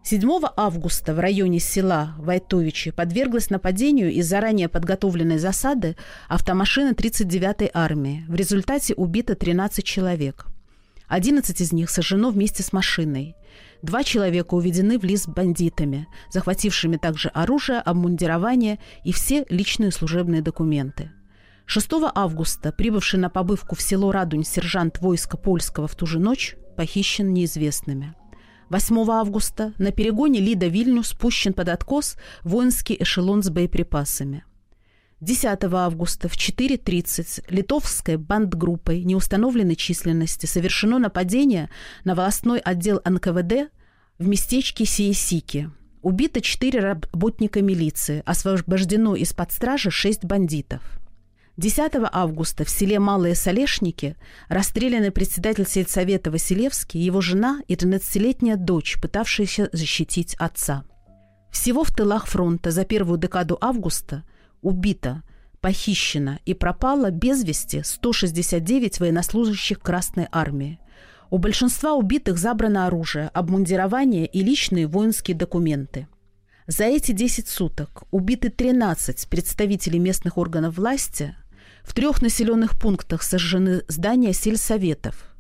7 0.04 0.28
августа 0.58 1.14
в 1.14 1.20
районе 1.20 1.60
села 1.60 2.16
Вайтовичи 2.18 2.90
подверглась 2.90 3.52
нападению 3.52 4.12
из 4.12 4.28
заранее 4.28 4.68
подготовленной 4.68 5.38
засады 5.38 5.96
автомашина 6.28 6.94
39-й 6.94 7.70
армии. 7.72 8.26
В 8.28 8.34
результате 8.34 8.96
убито 8.96 9.36
13 9.36 9.86
человек– 9.86 10.48
11 11.08 11.62
из 11.62 11.72
них 11.72 11.90
сожжено 11.90 12.32
вместе 12.32 12.64
с 12.64 12.74
машиной. 12.74 13.36
Два 13.82 14.04
человека 14.04 14.56
уведены 14.56 14.98
в 14.98 15.04
лес 15.04 15.28
бандитами, 15.28 16.08
захватившими 16.32 16.98
также 16.98 17.30
оружие, 17.30 17.80
обмундирование 17.80 18.80
и 19.04 19.12
все 19.12 19.46
личные 19.50 19.92
служебные 19.92 20.42
документы. 20.42 21.12
6 21.68 21.90
августа 22.14 22.72
прибывший 22.72 23.20
на 23.20 23.30
побывку 23.30 23.76
в 23.76 23.82
село 23.82 24.12
Радунь 24.12 24.44
сержант 24.44 25.00
войска 25.00 25.38
польского 25.38 25.88
в 25.88 25.96
ту 25.96 26.06
же 26.06 26.20
ночь 26.20 26.56
похищен 26.78 27.34
неизвестными. 27.34 28.16
8 28.70 29.10
августа 29.10 29.74
на 29.78 29.92
перегоне 29.92 30.40
Лида-Вильню 30.40 31.04
спущен 31.04 31.54
под 31.54 31.70
откос 31.70 32.18
воинский 32.44 32.98
эшелон 33.00 33.44
с 33.44 33.50
боеприпасами– 33.50 34.44
10 35.26 35.64
августа 35.74 36.30
в 36.30 36.34
4.30 36.34 37.46
литовской 37.50 38.18
бандгруппой 38.18 39.04
неустановленной 39.04 39.76
численности 39.76 40.46
совершено 40.46 41.00
нападение 41.00 41.72
на 42.04 42.14
волостной 42.14 42.60
отдел 42.60 43.02
НКВД 43.04 43.72
в 44.20 44.28
местечке 44.28 44.86
Сиесики. 44.86 45.72
Убито 46.04 46.42
4 46.42 46.80
работника 46.80 47.64
милиции, 47.64 48.22
освобождено 48.24 49.16
из-под 49.16 49.52
стражи 49.52 49.90
6 49.90 50.26
бандитов. 50.26 50.84
10 51.58 51.94
августа 52.12 52.64
в 52.64 52.70
селе 52.70 53.00
Малые 53.00 53.34
Солешники 53.34 54.18
расстреляны 54.48 55.10
председатель 55.10 55.68
сельсовета 55.68 56.30
Василевский, 56.30 57.02
его 57.02 57.22
жена 57.22 57.62
и 57.68 57.74
13-летняя 57.74 58.58
дочь, 58.58 59.02
пытавшиеся 59.02 59.70
защитить 59.74 60.36
отца. 60.36 60.84
Всего 61.52 61.84
в 61.84 61.90
тылах 61.90 62.28
фронта 62.28 62.70
за 62.70 62.86
первую 62.86 63.18
декаду 63.18 63.58
августа– 63.60 64.22
убито, 64.66 65.22
похищено 65.62 66.40
и 66.46 66.54
пропало 66.54 67.12
без 67.12 67.44
вести 67.44 67.84
169 67.84 69.00
военнослужащих 69.00 69.80
Красной 69.80 70.28
Армии. 70.32 70.80
У 71.30 71.38
большинства 71.38 71.94
убитых 71.94 72.38
забрано 72.38 72.88
оружие, 72.88 73.30
обмундирование 73.34 74.26
и 74.26 74.44
личные 74.44 74.88
воинские 74.88 75.38
документы. 75.38 76.08
За 76.68 76.86
эти 76.86 77.12
10 77.12 77.48
суток 77.48 78.04
убиты 78.12 78.50
13 78.50 79.28
представителей 79.30 80.00
местных 80.00 80.38
органов 80.38 80.78
власти, 80.78 81.36
в 81.84 81.94
трех 81.94 82.22
населенных 82.24 82.80
пунктах 82.80 83.22
сожжены 83.22 83.84
здания 83.88 84.34
сельсоветов– 84.34 85.30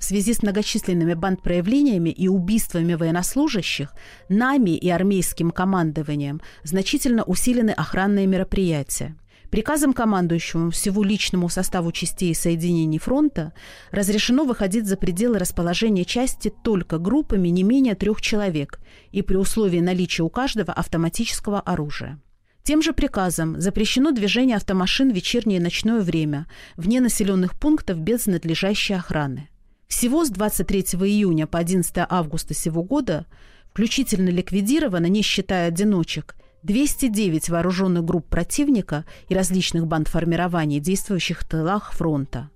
в 0.00 0.04
связи 0.04 0.32
с 0.32 0.42
многочисленными 0.42 1.14
бандпроявлениями 1.14 2.10
и 2.10 2.26
убийствами 2.26 2.94
военнослужащих 2.94 3.92
нами 4.28 4.70
и 4.70 4.88
армейским 4.88 5.50
командованием 5.50 6.40
значительно 6.64 7.22
усилены 7.22 7.70
охранные 7.70 8.26
мероприятия. 8.26 9.14
Приказом 9.50 9.92
командующему 9.92 10.70
всему 10.70 11.02
личному 11.02 11.48
составу 11.48 11.90
частей 11.92 12.30
и 12.30 12.34
соединений 12.34 12.98
фронта 12.98 13.52
разрешено 13.90 14.44
выходить 14.44 14.86
за 14.86 14.96
пределы 14.96 15.38
расположения 15.38 16.04
части 16.04 16.52
только 16.62 16.98
группами 16.98 17.48
не 17.48 17.64
менее 17.64 17.96
трех 17.96 18.22
человек 18.22 18.80
и 19.10 19.22
при 19.22 19.36
условии 19.36 19.80
наличия 19.80 20.22
у 20.22 20.30
каждого 20.30 20.72
автоматического 20.72 21.60
оружия. 21.60 22.20
Тем 22.62 22.80
же 22.80 22.92
приказом 22.92 23.60
запрещено 23.60 24.12
движение 24.12 24.56
автомашин 24.56 25.10
в 25.10 25.14
вечернее 25.14 25.58
и 25.58 25.62
ночное 25.62 26.00
время 26.00 26.46
вне 26.76 27.00
населенных 27.00 27.58
пунктов 27.58 27.98
без 27.98 28.26
надлежащей 28.26 28.94
охраны. 28.94 29.48
Всего 29.90 30.24
с 30.24 30.30
23 30.30 30.82
июня 31.02 31.46
по 31.48 31.58
11 31.58 31.92
августа 32.08 32.54
сего 32.54 32.82
года 32.82 33.26
включительно 33.70 34.30
ликвидировано, 34.30 35.06
не 35.06 35.20
считая 35.20 35.68
одиночек, 35.68 36.36
209 36.62 37.50
вооруженных 37.50 38.04
групп 38.04 38.26
противника 38.28 39.04
и 39.28 39.34
различных 39.34 39.88
бандформирований, 39.88 40.78
действующих 40.78 41.40
в 41.40 41.48
тылах 41.48 41.92
фронта. 41.92 42.50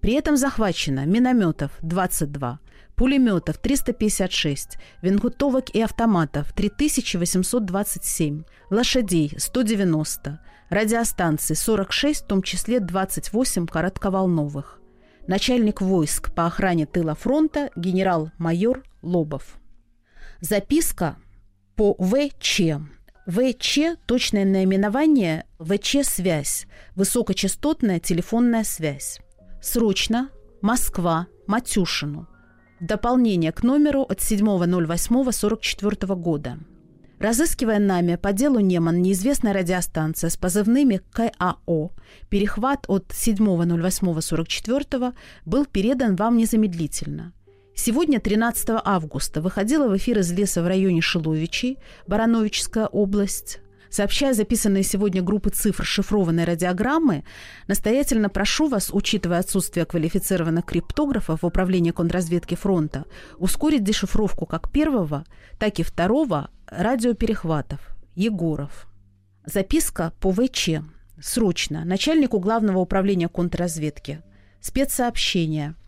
При 0.00 0.14
этом 0.14 0.36
захвачено 0.38 1.04
минометов 1.04 1.72
22, 1.82 2.58
пулеметов 2.96 3.58
356, 3.58 4.78
винтовок 5.02 5.68
и 5.70 5.82
автоматов 5.82 6.52
3827, 6.54 8.44
лошадей 8.70 9.34
190, 9.36 10.40
радиостанций 10.70 11.54
46, 11.54 12.24
в 12.24 12.26
том 12.26 12.42
числе 12.42 12.80
28 12.80 13.66
коротковолновых 13.66 14.77
начальник 15.28 15.80
войск 15.80 16.34
по 16.34 16.46
охране 16.46 16.86
тыла 16.86 17.14
фронта 17.14 17.70
генерал-майор 17.76 18.82
Лобов. 19.02 19.58
Записка 20.40 21.16
по 21.76 21.94
ВЧ. 21.94 22.60
ВЧ– 23.26 23.78
точное 24.06 24.44
наименование 24.44 25.44
ВЧ-связь, 25.60 26.66
высокочастотная 26.96 28.00
телефонная 28.00 28.64
связь. 28.64 29.20
Срочно, 29.60 30.30
Москва, 30.62 31.26
Матюшину. 31.46 32.26
Дополнение 32.80 33.52
к 33.52 33.62
номеру 33.62 34.02
от 34.02 34.20
7.08.44 34.20 36.16
года. 36.16 36.58
Разыскивая 37.18 37.80
нами 37.80 38.14
по 38.14 38.32
делу 38.32 38.60
Неман 38.60 39.02
неизвестная 39.02 39.52
радиостанция 39.52 40.30
с 40.30 40.36
позывными 40.36 41.00
КАО, 41.12 41.90
перехват 42.28 42.84
от 42.86 43.08
7.08.44 43.08 45.14
был 45.44 45.66
передан 45.66 46.14
вам 46.14 46.36
незамедлительно. 46.36 47.32
Сегодня, 47.74 48.20
13 48.20 48.68
августа, 48.84 49.40
выходила 49.40 49.88
в 49.88 49.96
эфир 49.96 50.18
из 50.18 50.30
леса 50.32 50.62
в 50.62 50.68
районе 50.68 51.00
Шиловичей, 51.00 51.78
Барановичская 52.06 52.86
область. 52.86 53.58
Сообщая 53.90 54.34
записанные 54.34 54.84
сегодня 54.84 55.20
группы 55.20 55.50
цифр 55.50 55.84
шифрованной 55.84 56.44
радиограммы, 56.44 57.24
настоятельно 57.66 58.28
прошу 58.28 58.68
вас, 58.68 58.90
учитывая 58.92 59.40
отсутствие 59.40 59.86
квалифицированных 59.86 60.66
криптографов 60.66 61.42
в 61.42 61.46
управлении 61.46 61.90
контрразведки 61.90 62.54
фронта, 62.54 63.06
ускорить 63.38 63.82
дешифровку 63.82 64.46
как 64.46 64.70
первого, 64.70 65.24
так 65.58 65.80
и 65.80 65.82
второго 65.82 66.50
радиоперехватов. 66.70 67.80
Егоров. 68.14 68.88
Записка 69.44 70.12
по 70.20 70.32
ВЧ. 70.32 70.80
Срочно. 71.20 71.84
Начальнику 71.84 72.38
Главного 72.38 72.78
управления 72.78 73.28
контрразведки. 73.28 74.22
Спецсообщение– 74.60 75.74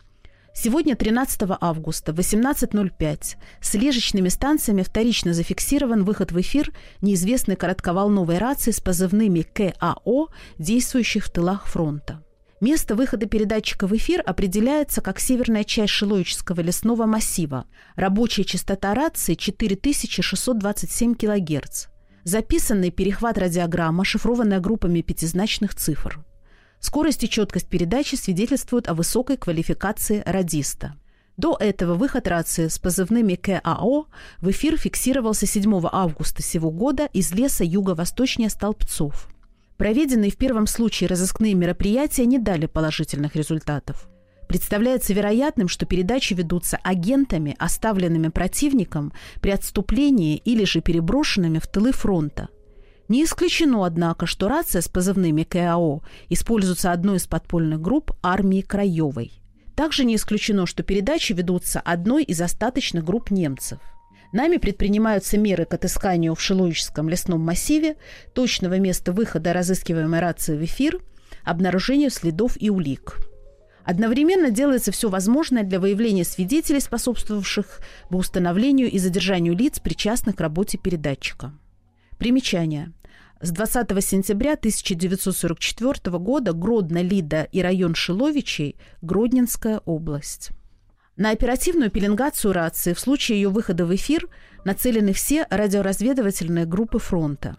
Сегодня, 0.53 0.97
13 0.97 1.43
августа, 1.61 2.13
в 2.13 2.19
18.05, 2.19 3.37
с 3.61 3.75
лежечными 3.75 4.29
станциями 4.29 4.83
вторично 4.83 5.33
зафиксирован 5.33 6.05
выход 6.05 6.33
в 6.33 6.41
эфир 6.41 6.73
неизвестной 7.01 7.57
коротковолновой 7.57 8.39
рации 8.39 8.73
с 8.73 8.81
позывными 8.81 9.43
КАО, 9.43 10.29
действующих 10.59 11.25
в 11.25 11.31
тылах 11.31 11.67
фронта. 11.67 12.23
Место 12.61 12.95
выхода 12.95 13.27
передатчика 13.27 13.87
в 13.87 13.97
эфир 13.97 14.23
определяется 14.25 15.01
как 15.01 15.19
северная 15.19 15.65
часть 15.65 15.93
Шиловического 15.93 16.61
лесного 16.61 17.07
массива. 17.07 17.65
Рабочая 17.97 18.45
частота 18.45 18.95
рации 18.95 19.35
4627 19.35 21.15
кГц. 21.15 21.87
Записанный 22.25 22.91
перехват 22.91 23.39
радиограмма, 23.39 24.05
шифрованная 24.05 24.61
группами 24.61 25.01
пятизначных 25.01 25.75
цифр– 25.75 26.25
Скорость 26.81 27.23
и 27.25 27.29
четкость 27.29 27.69
передачи 27.69 28.15
свидетельствуют 28.15 28.89
о 28.89 28.95
высокой 28.95 29.37
квалификации 29.37 30.23
радиста. 30.25 30.95
До 31.37 31.57
этого 31.61 31.95
выход 31.95 32.27
рации 32.27 32.69
с 32.69 32.79
позывными 32.79 33.35
КАО 33.35 34.07
в 34.39 34.51
эфир 34.51 34.79
фиксировался 34.79 35.47
7 35.47 35.89
августа 35.93 36.43
сего 36.43 36.71
года 36.71 37.09
из 37.13 37.33
леса 37.33 37.65
юго-восточнее 37.65 38.49
Столбцов. 38.49 39.29
Проведенные 39.81 40.31
в 40.31 40.37
первом 40.37 40.67
случае 40.67 41.09
разыскные 41.09 41.55
мероприятия 41.55 42.27
не 42.27 42.39
дали 42.39 42.67
положительных 42.67 43.35
результатов. 43.35 44.11
Представляется 44.47 45.15
вероятным, 45.15 45.69
что 45.69 45.87
передачи 45.87 46.35
ведутся 46.35 46.77
агентами, 46.85 47.57
оставленными 47.59 48.29
противником 48.29 49.15
при 49.41 49.53
отступлении 49.53 50.37
или 50.37 50.65
же 50.65 50.83
переброшенными 50.83 51.59
в 51.61 51.67
тылы 51.67 51.93
фронта– 51.93 52.51
не 53.09 53.25
исключено, 53.25 53.87
однако, 53.87 54.27
что 54.27 54.49
рация 54.49 54.83
с 54.83 54.89
позывными 54.89 55.45
КАО 55.45 56.03
используется 56.29 56.93
одной 56.93 57.17
из 57.17 57.27
подпольных 57.27 57.81
групп 57.81 58.13
армии 58.23 58.61
Краевой. 58.61 59.43
Также 59.75 60.05
не 60.05 60.15
исключено, 60.15 60.67
что 60.67 60.83
передачи 60.83 61.33
ведутся 61.33 61.81
одной 61.81 62.23
из 62.23 62.41
остаточных 62.41 63.03
групп 63.03 63.31
немцев. 63.33 63.81
Нами 64.33 64.59
предпринимаются 64.59 65.39
меры 65.39 65.65
к 65.65 65.75
отысканию 65.75 66.35
в 66.35 66.41
Шиловическом 66.41 67.09
лесном 67.09 67.41
массиве 67.41 67.97
точного 68.33 68.79
места 68.79 69.13
выхода 69.13 69.53
разыскиваемой 69.53 70.21
рации 70.21 70.57
в 70.57 70.65
эфир, 70.65 71.01
обнаружению 71.45 72.11
следов 72.11 72.57
и 72.61 72.71
улик. 72.71 73.19
Одновременно 73.85 74.51
делается 74.51 74.93
все 74.93 75.09
возможное 75.09 75.65
для 75.65 75.81
выявления 75.81 76.25
свидетелей, 76.25 76.81
способствовавших 76.81 77.81
бы 78.09 78.19
установлению 78.19 78.89
и 78.89 78.99
задержанию 78.99 79.57
лиц, 79.57 79.81
причастных 79.81 80.37
к 80.37 80.41
работе 80.41 80.79
передатчика. 80.79 81.53
Примечание. 82.19 82.93
С 83.41 83.51
20 83.51 84.05
сентября 84.05 84.53
1944 84.53 86.19
года 86.19 86.53
Гродно, 86.53 87.01
Лида 87.03 87.45
и 87.51 87.63
район 87.63 87.95
Шиловичей– 87.95 88.77
Гродненская 89.03 89.79
область. 89.87 90.51
На 91.21 91.33
оперативную 91.33 91.91
пеленгацию 91.91 92.55
рации 92.55 92.95
в 92.95 92.99
случае 92.99 93.43
ее 93.43 93.51
выхода 93.51 93.85
в 93.85 93.95
эфир 93.95 94.27
нацелены 94.65 95.13
все 95.13 95.47
радиоразведывательные 95.51 96.65
группы 96.65 96.99
фронта. 96.99 97.59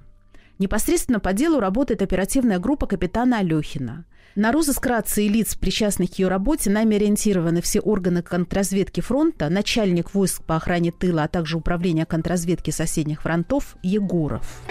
Непосредственно 0.58 1.20
по 1.20 1.32
делу 1.32 1.60
работает 1.60 2.02
оперативная 2.02 2.58
группа 2.58 2.88
капитана 2.88 3.38
Алехина. 3.38 4.06
На 4.34 4.52
розыск 4.52 4.84
рации 4.88 5.28
лиц, 5.28 5.54
причастных 5.54 6.10
к 6.10 6.16
ее 6.16 6.28
работе, 6.28 6.72
нами 6.72 6.96
ориентированы 6.96 7.62
все 7.62 7.82
органы 7.82 8.24
контрразведки 8.24 9.02
фронта, 9.02 9.48
начальник 9.50 10.16
войск 10.16 10.44
по 10.44 10.56
охране 10.56 10.92
тыла, 10.92 11.26
а 11.26 11.28
также 11.28 11.58
управление 11.58 12.08
контрразведки 12.08 12.72
соседних 12.72 13.22
фронтов 13.22 13.78
Егоров. 13.84 14.64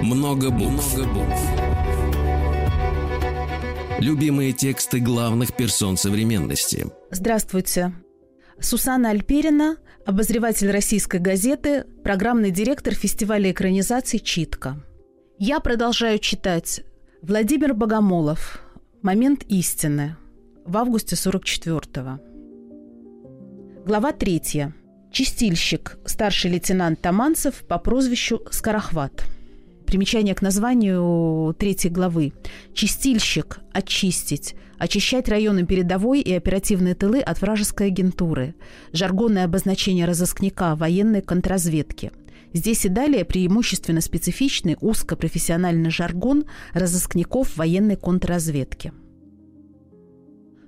Много 0.00 0.48
букв. 0.48 0.96
Много 0.96 1.12
букв. 1.12 1.67
Любимые 4.00 4.52
тексты 4.52 5.00
главных 5.00 5.56
персон 5.56 5.96
современности. 5.96 6.86
Здравствуйте. 7.10 7.92
Сусана 8.60 9.10
Альперина, 9.10 9.76
обозреватель 10.06 10.70
российской 10.70 11.18
газеты, 11.18 11.84
программный 12.04 12.52
директор 12.52 12.94
фестиваля 12.94 13.50
экранизаций 13.50 14.20
«Читка». 14.20 14.80
Я 15.38 15.58
продолжаю 15.58 16.20
читать 16.20 16.82
Владимир 17.22 17.74
Богомолов 17.74 18.62
«Момент 19.02 19.42
истины» 19.48 20.16
в 20.64 20.76
августе 20.76 21.16
44-го. 21.16 22.20
Глава 23.84 24.12
третья. 24.12 24.74
Чистильщик, 25.10 25.98
старший 26.04 26.52
лейтенант 26.52 27.00
Таманцев 27.00 27.64
по 27.66 27.78
прозвищу 27.78 28.42
Скорохват– 28.52 29.24
примечание 29.88 30.34
к 30.34 30.42
названию 30.42 31.54
третьей 31.58 31.90
главы. 31.90 32.34
Чистильщик– 32.74 33.60
очистить, 33.72 34.54
очищать 34.76 35.30
районы 35.30 35.64
передовой 35.64 36.20
и 36.20 36.30
оперативные 36.34 36.94
тылы 36.94 37.20
от 37.20 37.40
вражеской 37.40 37.86
агентуры. 37.86 38.54
Жаргонное 38.92 39.46
обозначение 39.46 40.04
разыскника 40.04 40.76
военной 40.76 41.22
контрразведки. 41.22 42.12
Здесь 42.52 42.84
и 42.84 42.90
далее 42.90 43.24
преимущественно 43.24 44.02
специфичный 44.02 44.76
узкопрофессиональный 44.78 45.88
жаргон 45.88 46.44
разыскников 46.74 47.56
военной 47.56 47.96
контрразведки. 47.96 48.92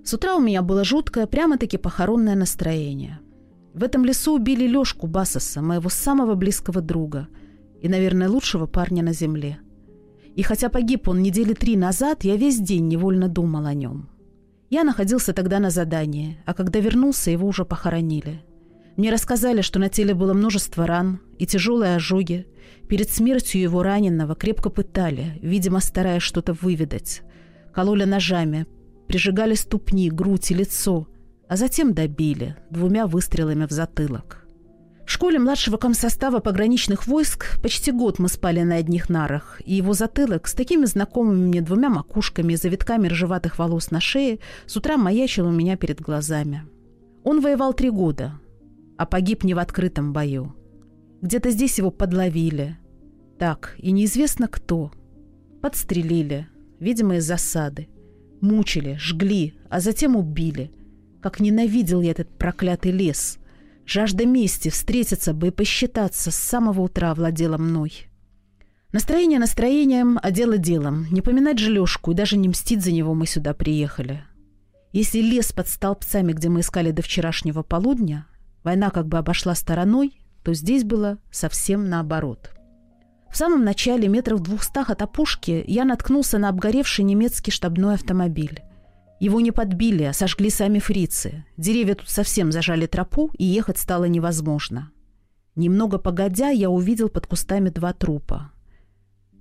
С 0.03 0.15
утра 0.15 0.37
у 0.37 0.41
меня 0.41 0.63
было 0.63 0.83
жуткое, 0.83 1.27
прямо-таки 1.27 1.77
похоронное 1.77 2.37
настроение. 2.37 3.21
В 3.75 3.85
этом 3.85 4.07
лесу 4.07 4.35
убили 4.35 4.67
Лёшку 4.67 5.07
Басоса, 5.07 5.61
моего 5.61 5.91
самого 5.91 6.37
близкого 6.37 6.81
друга– 6.81 7.29
и, 7.81 7.89
наверное, 7.89 8.29
лучшего 8.29 8.67
парня 8.67 9.03
на 9.03 9.13
земле. 9.13 9.59
И 10.37 10.43
хотя 10.43 10.69
погиб 10.69 11.09
он 11.09 11.23
недели 11.23 11.55
три 11.55 11.77
назад, 11.77 12.25
я 12.25 12.37
весь 12.37 12.61
день 12.61 12.89
невольно 12.89 13.29
думал 13.29 13.67
о 13.67 13.75
нем. 13.75 14.09
Я 14.71 14.85
находился 14.85 15.33
тогда 15.33 15.59
на 15.59 15.71
задании, 15.71 16.39
а 16.47 16.55
когда 16.55 16.79
вернулся, 16.79 17.31
его 17.31 17.49
уже 17.49 17.65
похоронили. 17.65 18.43
Мне 18.97 19.11
рассказали, 19.11 19.63
что 19.63 19.79
на 19.79 19.89
теле 19.89 20.15
было 20.15 20.33
множество 20.33 20.87
ран 20.87 21.21
и 21.39 21.47
тяжелые 21.47 21.97
ожоги. 21.97 22.47
Перед 22.89 23.11
смертью 23.11 23.61
его 23.61 23.83
раненого 23.83 24.35
крепко 24.35 24.71
пытали, 24.71 25.39
видимо, 25.43 25.81
стараясь 25.81 26.23
что-то 26.23 26.53
выведать. 26.53 27.23
Кололи 27.73 28.05
ножами, 28.05 28.67
прижигали 29.09 29.55
ступни, 29.55 30.11
грудь 30.11 30.51
и 30.51 30.55
лицо, 30.55 31.09
а 31.49 31.57
затем 31.57 31.95
добили 31.95 32.57
двумя 32.71 33.07
выстрелами 33.07 33.67
в 33.67 33.71
затылок. 33.71 34.47
В 35.11 35.13
школе 35.13 35.41
младшего 35.41 35.77
комсостава 35.77 36.39
пограничных 36.39 37.09
войск 37.09 37.61
почти 37.61 37.91
год 37.91 38.21
мы 38.21 38.29
спали 38.29 38.63
на 38.63 38.77
одних 38.77 39.09
нарах, 39.09 39.61
и 39.65 39.75
его 39.75 39.93
затылок 39.93 40.47
с 40.47 40.55
такими 40.55 40.85
знакомыми 40.85 41.49
мне 41.49 41.63
двумя 41.63 41.89
макушками 41.89 42.53
и 42.53 42.57
завитками 42.57 43.09
ржеватых 43.09 43.59
волос 43.59 43.91
на 43.91 44.01
шее 44.01 44.39
с 44.67 44.77
утра 44.77 44.97
маячил 44.97 45.49
у 45.49 45.51
меня 45.51 45.77
перед 45.77 46.01
глазами. 46.01 46.63
Он 47.25 47.41
воевал 47.41 47.75
три 47.75 47.91
года, 47.91 48.39
а 48.99 49.05
погиб 49.05 49.43
не 49.43 49.53
в 49.53 49.59
открытом 49.59 50.13
бою. 50.13 50.55
Где-то 51.23 51.51
здесь 51.51 51.79
его 51.79 51.91
подловили. 51.91 52.79
Так, 53.37 53.75
и 53.79 53.91
неизвестно 53.91 54.47
кто. 54.47 54.93
Подстрелили, 55.61 56.47
видимо, 56.79 57.17
из 57.17 57.25
засады. 57.25 57.89
Мучили, 58.41 58.95
жгли, 59.01 59.55
а 59.71 59.81
затем 59.81 60.15
убили. 60.15 60.71
Как 61.21 61.41
ненавидел 61.41 62.01
я 62.01 62.13
этот 62.13 62.29
проклятый 62.39 62.93
лес— 62.93 63.39
Жажда 63.93 64.25
мести, 64.25 64.69
встретиться 64.69 65.35
бы 65.35 65.49
и 65.49 65.51
посчитаться 65.51 66.31
с 66.31 66.37
самого 66.37 66.83
утра 66.83 67.13
владела 67.13 67.59
мной. 67.59 68.07
Настроение 68.93 69.41
настроением, 69.41 70.17
а 70.23 70.31
дело 70.31 70.59
делом. 70.59 71.09
Не 71.11 71.23
поминать 71.23 71.59
же 71.59 71.73
Лёшку 71.73 72.13
и 72.13 72.15
даже 72.15 72.37
не 72.37 72.49
мстить 72.49 72.85
за 72.85 72.93
него 72.93 73.15
мы 73.15 73.27
сюда 73.27 73.53
приехали. 73.53 74.23
Если 74.93 75.19
лес 75.19 75.51
под 75.51 75.67
столбцами, 75.67 76.33
где 76.33 76.49
мы 76.49 76.61
искали 76.61 76.93
до 76.93 77.03
вчерашнего 77.03 77.65
полудня, 77.65 78.29
война 78.63 78.91
как 78.91 79.09
бы 79.09 79.19
обошла 79.19 79.57
стороной, 79.57 80.23
то 80.45 80.55
здесь 80.55 80.85
было 80.85 81.19
совсем 81.33 81.89
наоборот. 81.89 82.53
В 83.29 83.37
самом 83.37 83.65
начале, 83.65 84.07
метров 84.07 84.41
двухстах 84.41 84.91
от 84.91 85.03
опушки, 85.03 85.65
я 85.67 85.85
наткнулся 85.85 86.39
на 86.39 86.51
обгоревший 86.51 87.05
немецкий 87.05 87.51
штабной 87.51 87.95
автомобиль. 87.95 88.63
Его 89.21 89.43
не 89.43 89.53
подбили, 89.53 90.03
а 90.05 90.15
сожгли 90.15 90.49
сами 90.49 90.79
фрицы. 90.79 91.45
Деревья 91.59 91.95
тут 91.95 92.09
совсем 92.09 92.51
зажали 92.51 92.87
тропу, 92.87 93.31
и 93.37 93.45
ехать 93.45 93.79
стало 93.79 94.07
невозможно. 94.07 94.91
Немного 95.55 95.99
погодя, 95.99 96.49
я 96.49 96.71
увидел 96.71 97.11
под 97.11 97.27
кустами 97.27 97.69
два 97.69 97.93
трупа. 97.93 98.51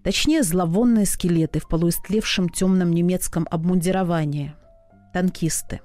Точнее, 0.04 0.44
зловонные 0.44 1.06
скелеты 1.06 1.60
в 1.60 1.68
полуистлевшем 1.70 2.50
темном 2.50 2.92
немецком 2.92 3.48
обмундировании. 3.50 4.54
танкисты. 5.14 5.80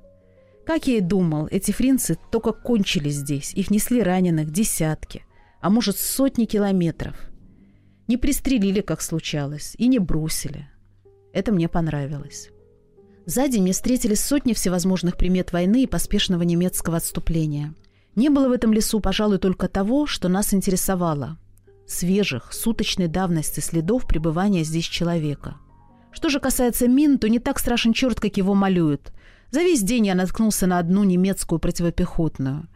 Как 0.65 0.88
я 0.88 0.98
и 0.98 1.02
думал, 1.02 1.48
эти 1.50 1.72
фринцы 1.72 2.17
только 2.32 2.52
кончили 2.52 3.10
здесь, 3.10 3.54
их 3.54 3.70
несли 3.70 4.02
раненых 4.02 4.52
десятки, 4.52 5.26
а 5.62 5.70
может 5.70 5.98
сотни 5.98 6.46
километров. 6.46 7.15
Не 8.08 8.17
пристрелили, 8.17 8.82
как 8.82 9.02
случалось, 9.02 9.76
и 9.78 9.88
не 9.88 10.00
бросили. 10.00 10.67
Это 11.34 11.52
мне 11.52 11.67
понравилось. 11.70 12.50
Сзади 13.26 13.60
мне 13.60 13.74
встретились 13.74 14.22
сотни 14.22 14.54
всевозможных 14.54 15.17
примет 15.17 15.52
войны 15.52 15.84
и 15.84 15.88
поспешного 15.88 16.43
немецкого 16.43 16.98
отступления. 16.98 17.76
Не 18.15 18.30
было 18.30 18.48
в 18.48 18.54
этом 18.54 18.74
лесу, 18.74 19.00
пожалуй, 19.02 19.38
только 19.38 19.67
того, 19.67 20.06
что 20.06 20.30
нас 20.30 20.54
интересовало– 20.54 21.38
свежих, 21.88 22.54
суточной 22.54 23.08
давности 23.08 23.60
следов 23.60 24.06
пребывания 24.06 24.63
здесь 24.63 24.86
человека. 24.86 25.58
Что 26.12 26.30
же 26.30 26.39
касается 26.39 26.88
мин, 26.88 27.17
то 27.17 27.30
не 27.30 27.39
так 27.39 27.60
страшен 27.60 27.93
черт, 27.93 28.19
как 28.19 28.38
его 28.38 28.54
малюют. 28.54 29.13
За 29.52 29.62
весь 29.62 29.82
день 29.82 30.08
я 30.08 30.15
наткнулся 30.15 30.67
на 30.67 30.80
одну 30.80 31.04
немецкую 31.04 31.60
противопехотную. 31.60 32.67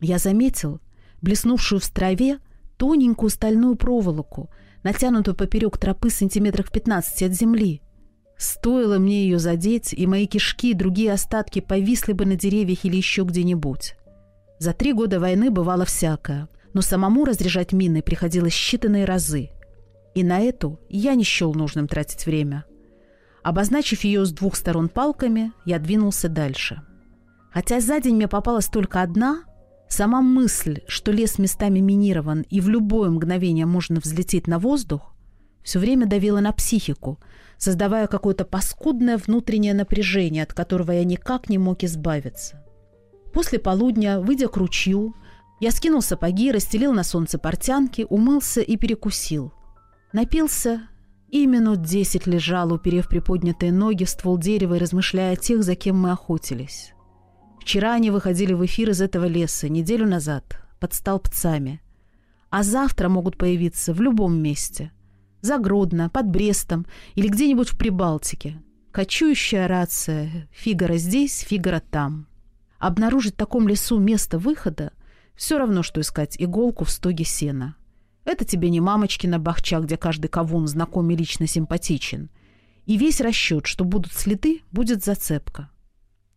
Я 0.00 0.18
заметил 0.18 0.80
блеснувшую 1.20 1.80
в 1.80 1.88
траве 1.88 2.38
тоненькую 2.76 3.30
стальную 3.30 3.76
проволоку, 3.76 4.50
натянутую 4.82 5.34
поперек 5.34 5.78
тропы 5.78 6.10
сантиметров 6.10 6.70
15 6.70 7.22
от 7.22 7.32
земли. 7.32 7.82
Стоило 8.36 8.98
мне 8.98 9.24
ее 9.24 9.38
задеть, 9.38 9.92
и 9.92 10.06
мои 10.06 10.26
кишки 10.26 10.70
и 10.70 10.74
другие 10.74 11.12
остатки 11.12 11.60
повисли 11.60 12.12
бы 12.12 12.26
на 12.26 12.36
деревьях 12.36 12.84
или 12.84 12.96
еще 12.96 13.22
где-нибудь. 13.22 13.94
За 14.58 14.72
три 14.72 14.92
года 14.92 15.20
войны 15.20 15.50
бывало 15.50 15.84
всякое 15.84 16.48
но 16.74 16.82
самому 16.82 17.24
разряжать 17.24 17.72
мины 17.72 18.02
приходилось 18.02 18.52
считанные 18.52 19.04
разы. 19.04 19.50
И 20.14 20.22
на 20.22 20.40
эту 20.40 20.78
я 20.90 21.14
не 21.14 21.24
счел 21.24 21.54
нужным 21.54 21.88
тратить 21.88 22.26
время. 22.26 22.64
Обозначив 23.42 24.04
ее 24.04 24.24
с 24.26 24.32
двух 24.32 24.56
сторон 24.56 24.88
палками, 24.88 25.52
я 25.64 25.78
двинулся 25.78 26.28
дальше. 26.28 26.82
Хотя 27.52 27.80
за 27.80 28.00
день 28.00 28.16
мне 28.16 28.28
попалась 28.28 28.66
только 28.66 29.02
одна, 29.02 29.44
сама 29.88 30.20
мысль, 30.20 30.80
что 30.88 31.12
лес 31.12 31.38
местами 31.38 31.78
минирован 31.78 32.42
и 32.50 32.60
в 32.60 32.68
любое 32.68 33.10
мгновение 33.10 33.66
можно 33.66 34.00
взлететь 34.00 34.46
на 34.46 34.58
воздух, 34.58 35.14
все 35.62 35.78
время 35.78 36.06
давила 36.06 36.40
на 36.40 36.52
психику, 36.52 37.20
создавая 37.58 38.06
какое-то 38.06 38.44
паскудное 38.44 39.16
внутреннее 39.16 39.74
напряжение, 39.74 40.42
от 40.42 40.52
которого 40.52 40.92
я 40.92 41.04
никак 41.04 41.48
не 41.48 41.58
мог 41.58 41.82
избавиться. 41.84 42.62
После 43.32 43.58
полудня, 43.58 44.20
выйдя 44.20 44.48
к 44.48 44.56
ручью, 44.56 45.14
я 45.60 45.70
скинул 45.70 46.02
сапоги, 46.02 46.50
расстелил 46.50 46.92
на 46.92 47.04
солнце 47.04 47.38
портянки, 47.38 48.06
умылся 48.08 48.60
и 48.60 48.76
перекусил. 48.76 49.52
Напился 50.12 50.88
и 51.28 51.46
минут 51.46 51.82
десять 51.82 52.26
лежал, 52.26 52.72
уперев 52.72 53.08
приподнятые 53.08 53.72
ноги 53.72 54.04
в 54.04 54.10
ствол 54.10 54.38
дерева 54.38 54.74
и 54.74 54.78
размышляя 54.78 55.34
о 55.34 55.36
тех, 55.36 55.62
за 55.62 55.74
кем 55.74 55.98
мы 55.98 56.10
охотились. 56.10 56.92
Вчера 57.60 57.94
они 57.94 58.10
выходили 58.10 58.52
в 58.52 58.64
эфир 58.64 58.90
из 58.90 59.00
этого 59.00 59.24
леса, 59.24 59.68
неделю 59.68 60.06
назад, 60.06 60.60
под 60.80 60.92
столбцами. 60.92 61.80
А 62.50 62.62
завтра 62.62 63.08
могут 63.08 63.36
появиться 63.36 63.94
в 63.94 64.00
любом 64.00 64.36
месте. 64.36 64.92
За 65.40 65.58
Гродно, 65.58 66.08
под 66.08 66.28
Брестом 66.28 66.86
или 67.14 67.28
где-нибудь 67.28 67.70
в 67.70 67.78
Прибалтике. 67.78 68.62
Кочующая 68.92 69.66
рация. 69.66 70.48
Фигара 70.52 70.96
здесь, 70.96 71.40
Фигара 71.40 71.80
там. 71.80 72.26
Обнаружить 72.78 73.34
в 73.34 73.38
таком 73.38 73.66
лесу 73.66 73.98
место 73.98 74.38
выхода– 74.38 74.92
все 75.34 75.58
равно, 75.58 75.82
что 75.82 76.00
искать 76.00 76.36
иголку 76.38 76.84
в 76.84 76.90
стоге 76.90 77.24
сена. 77.24 77.76
Это 78.24 78.44
тебе 78.44 78.70
не 78.70 78.80
мамочкина 78.80 79.38
бахча, 79.38 79.80
где 79.80 79.96
каждый 79.96 80.28
кавун 80.28 80.66
знаком 80.66 81.10
и 81.10 81.16
лично 81.16 81.46
симпатичен. 81.46 82.30
И 82.86 82.96
весь 82.96 83.20
расчет, 83.20 83.66
что 83.66 83.84
будут 83.84 84.12
следы, 84.12 84.62
будет 84.72 85.04
зацепка. 85.04 85.70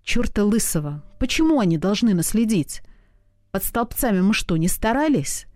Черта 0.03 0.43
лысого, 0.43 1.03
почему 1.19 1.59
они 1.59 1.77
должны 1.77 2.13
наследить? 2.13 2.81
Под 3.51 3.63
столбцами 3.63 4.21
мы 4.21 4.33
что, 4.33 4.57
не 4.57 4.67
старались? 4.67 5.47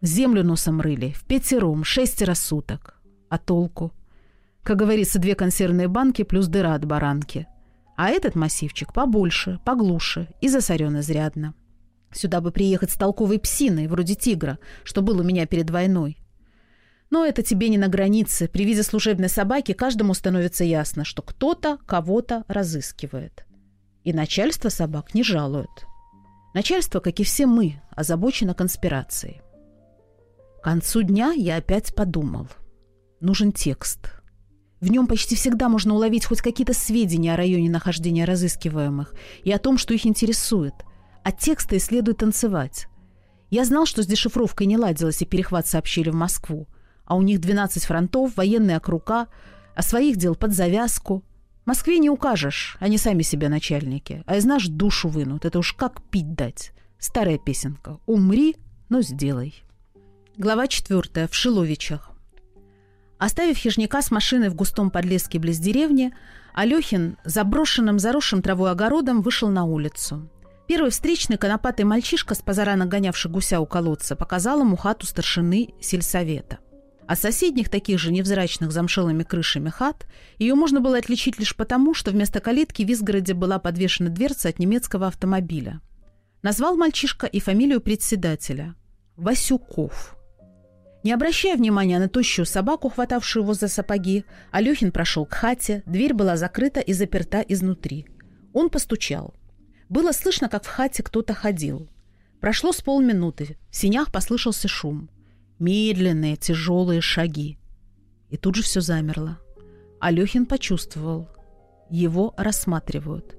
Землю 0.00 0.44
носом 0.44 0.80
рыли, 0.80 1.12
в 1.12 1.24
пятером, 1.24 1.84
шестеро 1.84 2.34
суток. 2.34 3.00
А 3.28 3.38
толку? 3.38 3.92
Как 4.62 4.76
говорится, 4.76 5.18
две 5.18 5.34
консервные 5.34 5.88
банки 5.88 6.22
плюс 6.22 6.46
дыра 6.46 6.74
от 6.74 6.84
баранки. 6.84 7.46
А 7.96 8.10
этот 8.10 8.34
массивчик 8.34 8.92
побольше, 8.92 9.58
поглуше 9.64 10.28
и 10.40 10.48
засорен 10.48 11.00
изрядно. 11.00 11.54
Сюда 12.12 12.40
бы 12.40 12.50
приехать 12.50 12.90
с 12.90 12.96
толковой 12.96 13.38
псиной, 13.38 13.86
вроде 13.86 14.14
тигра, 14.14 14.58
что 14.82 15.02
был 15.02 15.20
у 15.20 15.22
меня 15.22 15.46
перед 15.46 15.70
войной. 15.70 16.18
Но 17.10 17.24
это 17.24 17.42
тебе 17.42 17.68
не 17.68 17.78
на 17.78 17.88
границе. 17.88 18.48
При 18.48 18.64
виде 18.64 18.82
служебной 18.82 19.28
собаки 19.28 19.72
каждому 19.72 20.14
становится 20.14 20.64
ясно, 20.64 21.04
что 21.04 21.22
кто-то 21.22 21.78
кого-то 21.86 22.44
разыскивает. 22.48 23.44
И 24.04 24.12
начальство 24.12 24.68
собак 24.68 25.14
не 25.14 25.22
жалует. 25.22 25.86
Начальство, 26.54 27.00
как 27.00 27.20
и 27.20 27.24
все 27.24 27.46
мы, 27.46 27.80
озабочено 27.90 28.54
конспирацией. 28.54 29.40
К 30.60 30.64
концу 30.64 31.02
дня 31.02 31.32
я 31.32 31.56
опять 31.56 31.94
подумал. 31.94 32.48
Нужен 33.20 33.52
текст. 33.52 34.12
В 34.80 34.90
нем 34.90 35.06
почти 35.06 35.34
всегда 35.34 35.68
можно 35.68 35.94
уловить 35.94 36.24
хоть 36.24 36.40
какие-то 36.40 36.72
сведения 36.72 37.34
о 37.34 37.36
районе 37.36 37.70
нахождения 37.70 38.24
разыскиваемых 38.24 39.14
и 39.44 39.52
о 39.52 39.58
том, 39.58 39.76
что 39.76 39.92
их 39.92 40.06
интересует– 40.06 40.74
от 41.28 41.38
текста 41.38 41.76
и 41.76 41.78
следует 41.78 42.18
танцевать. 42.18 42.88
Я 43.50 43.66
знал, 43.66 43.84
что 43.84 44.02
с 44.02 44.06
дешифровкой 44.06 44.66
не 44.66 44.78
ладилось, 44.78 45.20
и 45.20 45.26
перехват 45.26 45.66
сообщили 45.66 46.08
в 46.08 46.14
Москву. 46.14 46.66
А 47.04 47.16
у 47.16 47.22
них 47.22 47.40
12 47.40 47.84
фронтов, 47.84 48.36
военные 48.36 48.78
округа, 48.78 49.28
а 49.74 49.82
своих 49.82 50.16
дел 50.16 50.34
под 50.34 50.54
завязку. 50.54 51.22
Москве 51.66 51.98
не 51.98 52.08
укажешь, 52.08 52.78
они 52.80 52.96
сами 52.96 53.22
себе 53.22 53.50
начальники. 53.50 54.22
А 54.26 54.36
из 54.36 54.46
нас 54.46 54.66
душу 54.68 55.08
вынут, 55.08 55.44
это 55.44 55.58
уж 55.58 55.74
как 55.74 56.02
пить 56.02 56.34
дать. 56.34 56.72
Старая 56.98 57.36
песенка. 57.36 57.98
«Умри, 58.06 58.56
но 58.88 59.02
сделай». 59.02 59.62
Глава 60.38 60.66
четвертая. 60.66 61.28
В 61.28 61.34
Шиловичах. 61.34 62.10
Оставив 63.18 63.58
хижняка 63.58 64.00
с 64.00 64.10
машиной 64.10 64.48
в 64.48 64.54
густом 64.54 64.90
подлеске 64.90 65.38
близ 65.38 65.58
деревни, 65.58 66.14
Алехин 66.54 67.18
заброшенным, 67.24 67.98
заросшим 67.98 68.40
травой 68.40 68.70
огородом 68.70 69.20
вышел 69.20 69.48
на 69.50 69.64
улицу. 69.64 70.30
Первый 70.68 70.90
встречный 70.90 71.38
конопатый 71.38 71.86
мальчишка, 71.86 72.34
с 72.34 72.42
позарана 72.42 72.84
гонявший 72.84 73.30
гуся 73.30 73.58
у 73.58 73.64
колодца, 73.64 74.14
показал 74.14 74.60
ему 74.60 74.76
хату 74.76 75.06
старшины 75.06 75.70
сельсовета. 75.80 76.58
А 77.06 77.16
соседних, 77.16 77.70
таких 77.70 77.98
же 77.98 78.12
невзрачных 78.12 78.70
замшелыми 78.70 79.22
крышами 79.22 79.70
хат, 79.70 80.06
ее 80.36 80.54
можно 80.54 80.80
было 80.80 80.98
отличить 80.98 81.38
лишь 81.38 81.56
потому, 81.56 81.94
что 81.94 82.10
вместо 82.10 82.40
калитки 82.40 82.82
в 82.82 82.90
изгороде 82.90 83.32
была 83.32 83.58
подвешена 83.58 84.10
дверца 84.10 84.50
от 84.50 84.58
немецкого 84.58 85.06
автомобиля. 85.06 85.80
Назвал 86.42 86.76
мальчишка 86.76 87.26
и 87.26 87.40
фамилию 87.40 87.80
председателя– 87.80 88.74
Васюков. 89.16 90.18
Не 91.02 91.12
обращая 91.12 91.56
внимания 91.56 91.98
на 91.98 92.10
тощую 92.10 92.44
собаку, 92.44 92.90
хватавшую 92.90 93.42
его 93.42 93.54
за 93.54 93.68
сапоги, 93.68 94.26
Алехин 94.50 94.92
прошел 94.92 95.24
к 95.24 95.32
хате, 95.32 95.82
дверь 95.86 96.12
была 96.12 96.36
закрыта 96.36 96.80
и 96.80 96.92
заперта 96.92 97.40
изнутри. 97.40 98.06
Он 98.52 98.68
постучал. 98.68 99.34
Было 99.88 100.12
слышно, 100.12 100.48
как 100.48 100.64
в 100.64 100.68
хате 100.68 101.02
кто-то 101.02 101.34
ходил. 101.34 101.88
Прошло 102.40 102.72
с 102.72 102.80
полминуты. 102.80 103.56
В 103.70 103.76
синях 103.76 104.12
послышался 104.12 104.68
шум. 104.68 105.08
Медленные, 105.58 106.36
тяжелые 106.36 107.00
шаги. 107.00 107.58
И 108.30 108.36
тут 108.36 108.54
же 108.54 108.62
все 108.62 108.80
замерло. 108.80 109.38
Алехин 110.00 110.46
почувствовал. 110.46 111.28
Его 111.90 112.34
рассматривают. 112.36 113.36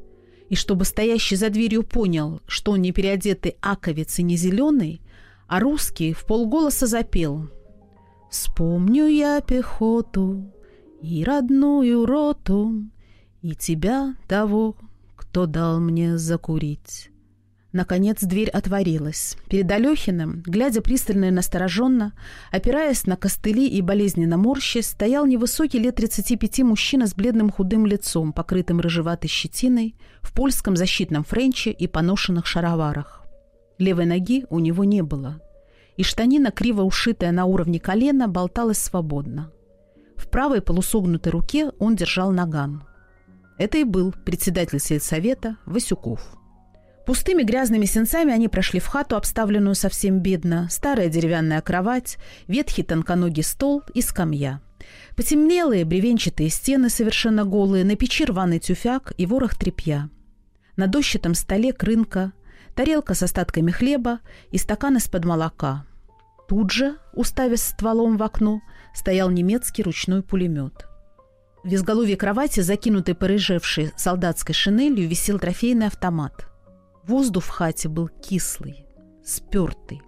И 0.49 0.55
чтобы 0.55 0.85
стоящий 0.85 1.35
за 1.35 1.49
дверью 1.49 1.83
понял, 1.83 2.41
что 2.47 2.71
он 2.71 2.81
не 2.81 2.91
переодетый 2.91 3.55
аковец 3.61 4.17
и 4.17 4.23
не 4.23 4.35
зеленый, 4.35 5.01
а 5.47 5.59
русский 5.59 6.13
в 6.13 6.25
полголоса 6.25 6.87
запел. 6.87 7.49
«Вспомню 8.31 9.07
я 9.07 9.41
пехоту 9.41 10.51
и 11.01 11.23
родную 11.23 12.05
роту, 12.05 12.85
и 13.41 13.55
тебя, 13.55 14.15
того, 14.27 14.75
кто 15.29 15.45
дал 15.45 15.79
мне 15.79 16.17
закурить». 16.17 17.11
Наконец 17.71 18.23
дверь 18.23 18.49
отворилась. 18.49 19.37
Перед 19.47 19.71
Алехиным, 19.71 20.41
глядя 20.43 20.81
пристально 20.81 21.25
и 21.25 21.31
настороженно, 21.31 22.13
опираясь 22.51 23.05
на 23.05 23.15
костыли 23.15 23.67
и 23.67 23.83
болезненно 23.83 24.37
морщи, 24.37 24.79
стоял 24.79 25.27
невысокий 25.27 25.77
лет 25.77 25.97
35 25.97 26.61
мужчина 26.63 27.05
с 27.05 27.13
бледным 27.13 27.51
худым 27.51 27.85
лицом, 27.85 28.33
покрытым 28.33 28.79
рыжеватой 28.79 29.29
щетиной, 29.29 29.95
в 30.23 30.33
польском 30.33 30.75
защитном 30.75 31.23
френче 31.23 31.69
и 31.69 31.85
поношенных 31.85 32.47
шароварах. 32.47 33.23
Левой 33.77 34.07
ноги 34.07 34.47
у 34.49 34.57
него 34.57 34.83
не 34.83 35.03
было, 35.03 35.39
и 35.95 36.01
штанина, 36.01 36.49
криво 36.49 36.81
ушитая 36.81 37.31
на 37.31 37.45
уровне 37.45 37.79
колена, 37.79 38.27
болталась 38.27 38.79
свободно. 38.79 39.51
В 40.15 40.27
правой 40.27 40.61
полусогнутой 40.61 41.31
руке 41.31 41.69
он 41.77 41.95
держал 41.95 42.31
наган. 42.31 42.88
Это 43.59 43.77
и 43.77 43.83
был 43.83 44.11
председатель 44.25 44.79
сельсовета 44.79 45.57
Васюков– 45.67 46.35
Пустыми 47.09 47.41
грязными 47.41 47.85
сенцами 47.85 48.31
они 48.31 48.49
прошли 48.49 48.79
в 48.79 48.85
хату, 48.85 49.15
обставленную 49.15 49.73
совсем 49.73 50.19
бедно. 50.19 50.67
Старая 50.69 51.09
деревянная 51.09 51.59
кровать, 51.59 52.19
ветхий 52.45 52.83
тонконогий 52.83 53.41
стол 53.41 53.81
и 53.95 54.03
скамья. 54.03 54.61
Потемнелые 55.15 55.85
бревенчатые 55.85 56.49
стены, 56.49 56.87
совершенно 56.87 57.45
голые, 57.45 57.83
на 57.83 57.95
печи 57.95 58.25
рваный 58.25 58.59
тюфяк 58.59 59.13
и 59.17 59.25
ворох 59.25 59.55
тряпья. 59.55 60.11
На 60.75 60.85
дощатом 60.85 61.33
столе 61.33 61.73
крынка, 61.73 62.31
тарелка 62.75 63.15
с 63.15 63.23
остатками 63.23 63.71
хлеба 63.71 64.19
и 64.51 64.59
стакан 64.59 64.97
из-под 64.97 65.25
молока. 65.25 65.87
Тут 66.47 66.69
же, 66.69 66.95
уставясь 67.13 67.63
стволом 67.63 68.17
в 68.17 68.21
окно, 68.21 68.61
стоял 68.93 69.31
немецкий 69.31 69.81
ручной 69.81 70.21
пулемет. 70.21 70.88
В 71.63 71.73
изголовье 71.73 72.15
кровати, 72.15 72.61
закинутой 72.61 73.15
порыжевшей 73.15 73.91
солдатской 73.97 74.55
шинелью, 74.55 75.09
висел 75.09 75.39
трофейный 75.39 75.87
автомат. 75.87 76.47
Воздух 77.03 77.43
в 77.43 77.49
хате 77.49 77.89
был 77.89 78.07
кислый, 78.07 78.85
спертый. 79.25 80.01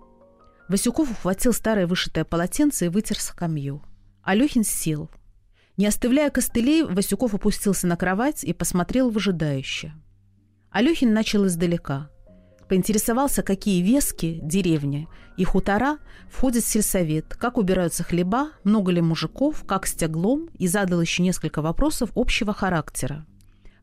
Васюков 0.69 1.11
ухватил 1.11 1.51
старое 1.51 1.87
вышитое 1.87 2.23
полотенце 2.23 2.85
и 2.85 2.89
вытер 2.89 3.19
скамью. 3.19 3.83
Алехин 4.23 4.63
сел. 4.63 5.09
Не 5.77 5.87
оставляя 5.87 6.29
костылей, 6.29 6.83
Васюков 6.83 7.33
опустился 7.33 7.87
на 7.87 7.97
кровать 7.97 8.43
и 8.43 8.53
посмотрел 8.53 9.09
выжидающе. 9.09 9.93
Алехин 10.69 11.11
начал 11.11 11.47
издалека. 11.47 12.10
Поинтересовался, 12.71 13.43
какие 13.43 13.81
вески, 13.81 14.39
деревни 14.41 15.09
и 15.35 15.43
хутора 15.43 15.97
входят 16.29 16.63
в 16.63 16.67
сельсовет, 16.67 17.35
как 17.35 17.57
убираются 17.57 18.05
хлеба, 18.05 18.51
много 18.63 18.93
ли 18.93 19.01
мужиков, 19.01 19.65
как 19.67 19.85
с 19.85 19.93
тяглом, 19.93 20.47
и 20.57 20.69
задал 20.69 21.01
еще 21.01 21.21
несколько 21.21 21.61
вопросов 21.61 22.11
общего 22.15 22.53
характера. 22.53 23.25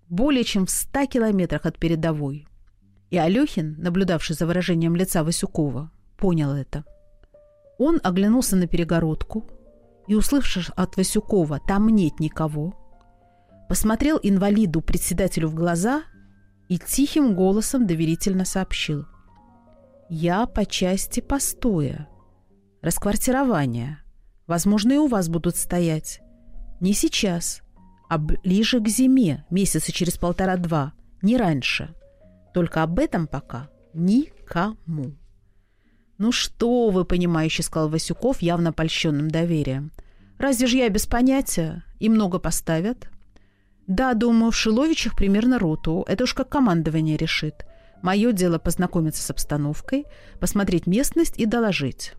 более 0.09 0.43
чем 0.43 0.65
в 0.65 0.69
ста 0.69 1.05
километрах 1.05 1.65
от 1.65 1.77
передовой? 1.77 2.45
И 3.09 3.17
Алехин, 3.17 3.77
наблюдавший 3.77 4.35
за 4.35 4.45
выражением 4.45 4.97
лица 4.97 5.23
Васюкова, 5.23 5.91
понял 6.17 6.51
это. 6.51 6.83
Он 7.79 8.01
оглянулся 8.03 8.57
на 8.57 8.67
перегородку 8.67 9.49
и, 10.09 10.15
услышав 10.15 10.69
от 10.75 10.97
Васюкова 10.97 11.61
«там 11.65 11.87
нет 11.87 12.19
никого», 12.19 12.75
посмотрел 13.71 14.19
инвалиду, 14.21 14.81
председателю 14.81 15.47
в 15.47 15.55
глаза 15.55 16.03
и 16.67 16.77
тихим 16.77 17.33
голосом 17.33 17.87
доверительно 17.87 18.43
сообщил. 18.43 19.05
«Я 20.09 20.45
по 20.45 20.65
части 20.65 21.21
постоя 21.21 22.09
расквартирования. 22.81 24.03
Возможно, 24.45 24.91
и 24.91 24.97
у 24.97 25.07
вас 25.07 25.29
будут 25.29 25.55
стоять. 25.55 26.19
Не 26.81 26.91
сейчас, 26.91 27.61
а 28.09 28.17
ближе 28.17 28.81
к 28.81 28.89
зиме, 28.89 29.45
месяца 29.49 29.93
через 29.93 30.17
полтора-два, 30.17 30.91
не 31.21 31.37
раньше. 31.37 31.95
Только 32.53 32.83
об 32.83 32.99
этом 32.99 33.25
пока 33.25 33.69
никому. 33.93 35.15
«Ну 36.17 36.33
что 36.33 36.89
вы, 36.89 37.05
понимающий, 37.05 37.63
сказал 37.63 37.87
Васюков, 37.87 38.41
явно 38.41 38.73
польщенным 38.73 39.31
доверием. 39.31 39.93
«Разве 40.37 40.67
же 40.67 40.75
я 40.75 40.89
без 40.89 41.05
понятия? 41.07 41.85
И 41.99 42.09
много 42.09 42.37
поставят?» 42.37 43.07
«Да, 43.87 44.13
думаю, 44.13 44.51
в 44.51 44.55
Шиловичах 44.55 45.15
примерно 45.15 45.59
роту. 45.59 46.05
Это 46.07 46.23
уж 46.23 46.33
как 46.33 46.49
командование 46.49 47.17
решит. 47.17 47.65
Мое 48.01 48.31
дело 48.31 48.57
познакомиться 48.57 49.21
с 49.21 49.29
обстановкой, 49.29 50.05
посмотреть 50.39 50.87
местность 50.87 51.37
и 51.37 51.45
доложить. 51.45 52.13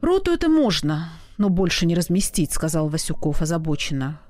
«Роту 0.00 0.32
это 0.32 0.48
можно, 0.48 1.10
но 1.38 1.48
больше 1.48 1.86
не 1.86 1.94
разместить»,— 1.94 2.52
сказал 2.52 2.88
Васюков 2.88 3.40
озабоченно. 3.40 4.20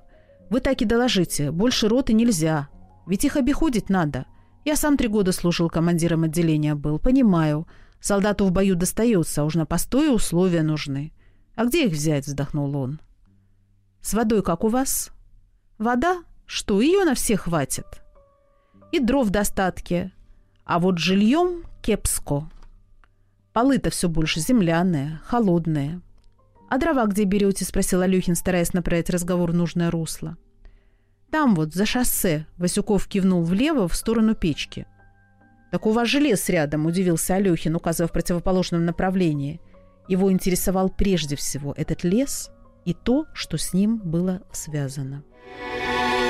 «Вы 0.51 0.61
так 0.61 0.81
и 0.83 0.85
доложите. 0.85 1.51
Больше 1.51 1.89
роты 1.89 2.13
нельзя. 2.13 2.69
Ведь 3.07 3.25
их 3.25 3.37
обиходить 3.37 3.89
надо. 3.89 4.27
Я 4.65 4.77
сам 4.77 4.97
три 4.97 5.09
года 5.09 5.33
служил 5.33 5.69
командиром 5.69 6.25
отделения 6.25 6.75
был. 6.75 6.99
Понимаю. 6.99 7.67
Солдату 8.01 8.45
в 8.45 8.53
бою 8.53 8.77
достается, 8.77 9.43
а 9.43 9.45
уж 9.45 9.55
на 9.55 9.67
постое 9.67 10.11
условия 10.11 10.63
нужны. 10.63 11.13
А 11.57 11.65
где 11.65 11.87
их 11.87 11.93
взять?»— 11.93 12.27
вздохнул 12.27 12.77
он. 12.77 13.01
«С 14.03 14.15
водой 14.15 14.43
как 14.43 14.63
у 14.63 14.69
вас?» 14.69 15.11
«Вода? 15.79 16.23
Что, 16.47 16.81
ее 16.81 17.05
на 17.05 17.15
всех 17.15 17.43
хватит?» 17.43 17.87
«И 18.93 19.01
дров 19.01 19.27
в 19.27 19.31
достатке. 19.31 20.13
А 20.65 20.79
вот 20.79 20.99
жильем 20.99 21.65
кепско». 21.83 22.49
Полы-то 23.53 23.91
все 23.91 24.09
больше 24.09 24.41
земляные, 24.41 25.21
холодные. 25.25 26.01
«А 26.69 26.79
дрова 26.79 27.07
где 27.07 27.25
берете?»– 27.25 27.65
спросил 27.67 28.01
Алюхин, 28.03 28.35
стараясь 28.35 28.73
направить 28.73 29.11
разговор 29.11 29.53
в 29.53 29.55
нужное 29.55 29.91
русло. 29.91 30.37
«Там 31.31 31.55
вот, 31.55 31.73
за 31.73 31.87
шоссе»,– 31.87 32.47
Васюков 32.59 33.07
кивнул 33.07 33.43
влево, 33.43 33.89
в 33.89 33.97
сторону 33.97 34.35
печки. 34.35 34.87
«Так 35.71 35.87
у 35.87 35.91
вас 35.91 36.09
же 36.09 36.21
лес 36.21 36.49
рядом»,– 36.49 36.87
удивился 36.87 37.35
Алехин, 37.35 37.77
указывая 37.77 38.09
в 38.09 38.13
противоположном 38.13 38.85
направлении. 38.85 39.61
Его 40.09 40.31
интересовал 40.31 40.89
прежде 40.89 41.37
всего 41.37 41.73
этот 41.77 42.05
лес 42.05 42.51
и 42.85 42.95
то, 42.95 43.27
что 43.33 43.59
с 43.59 43.73
ним 43.73 43.99
было 43.99 44.43
связано. 44.53 45.25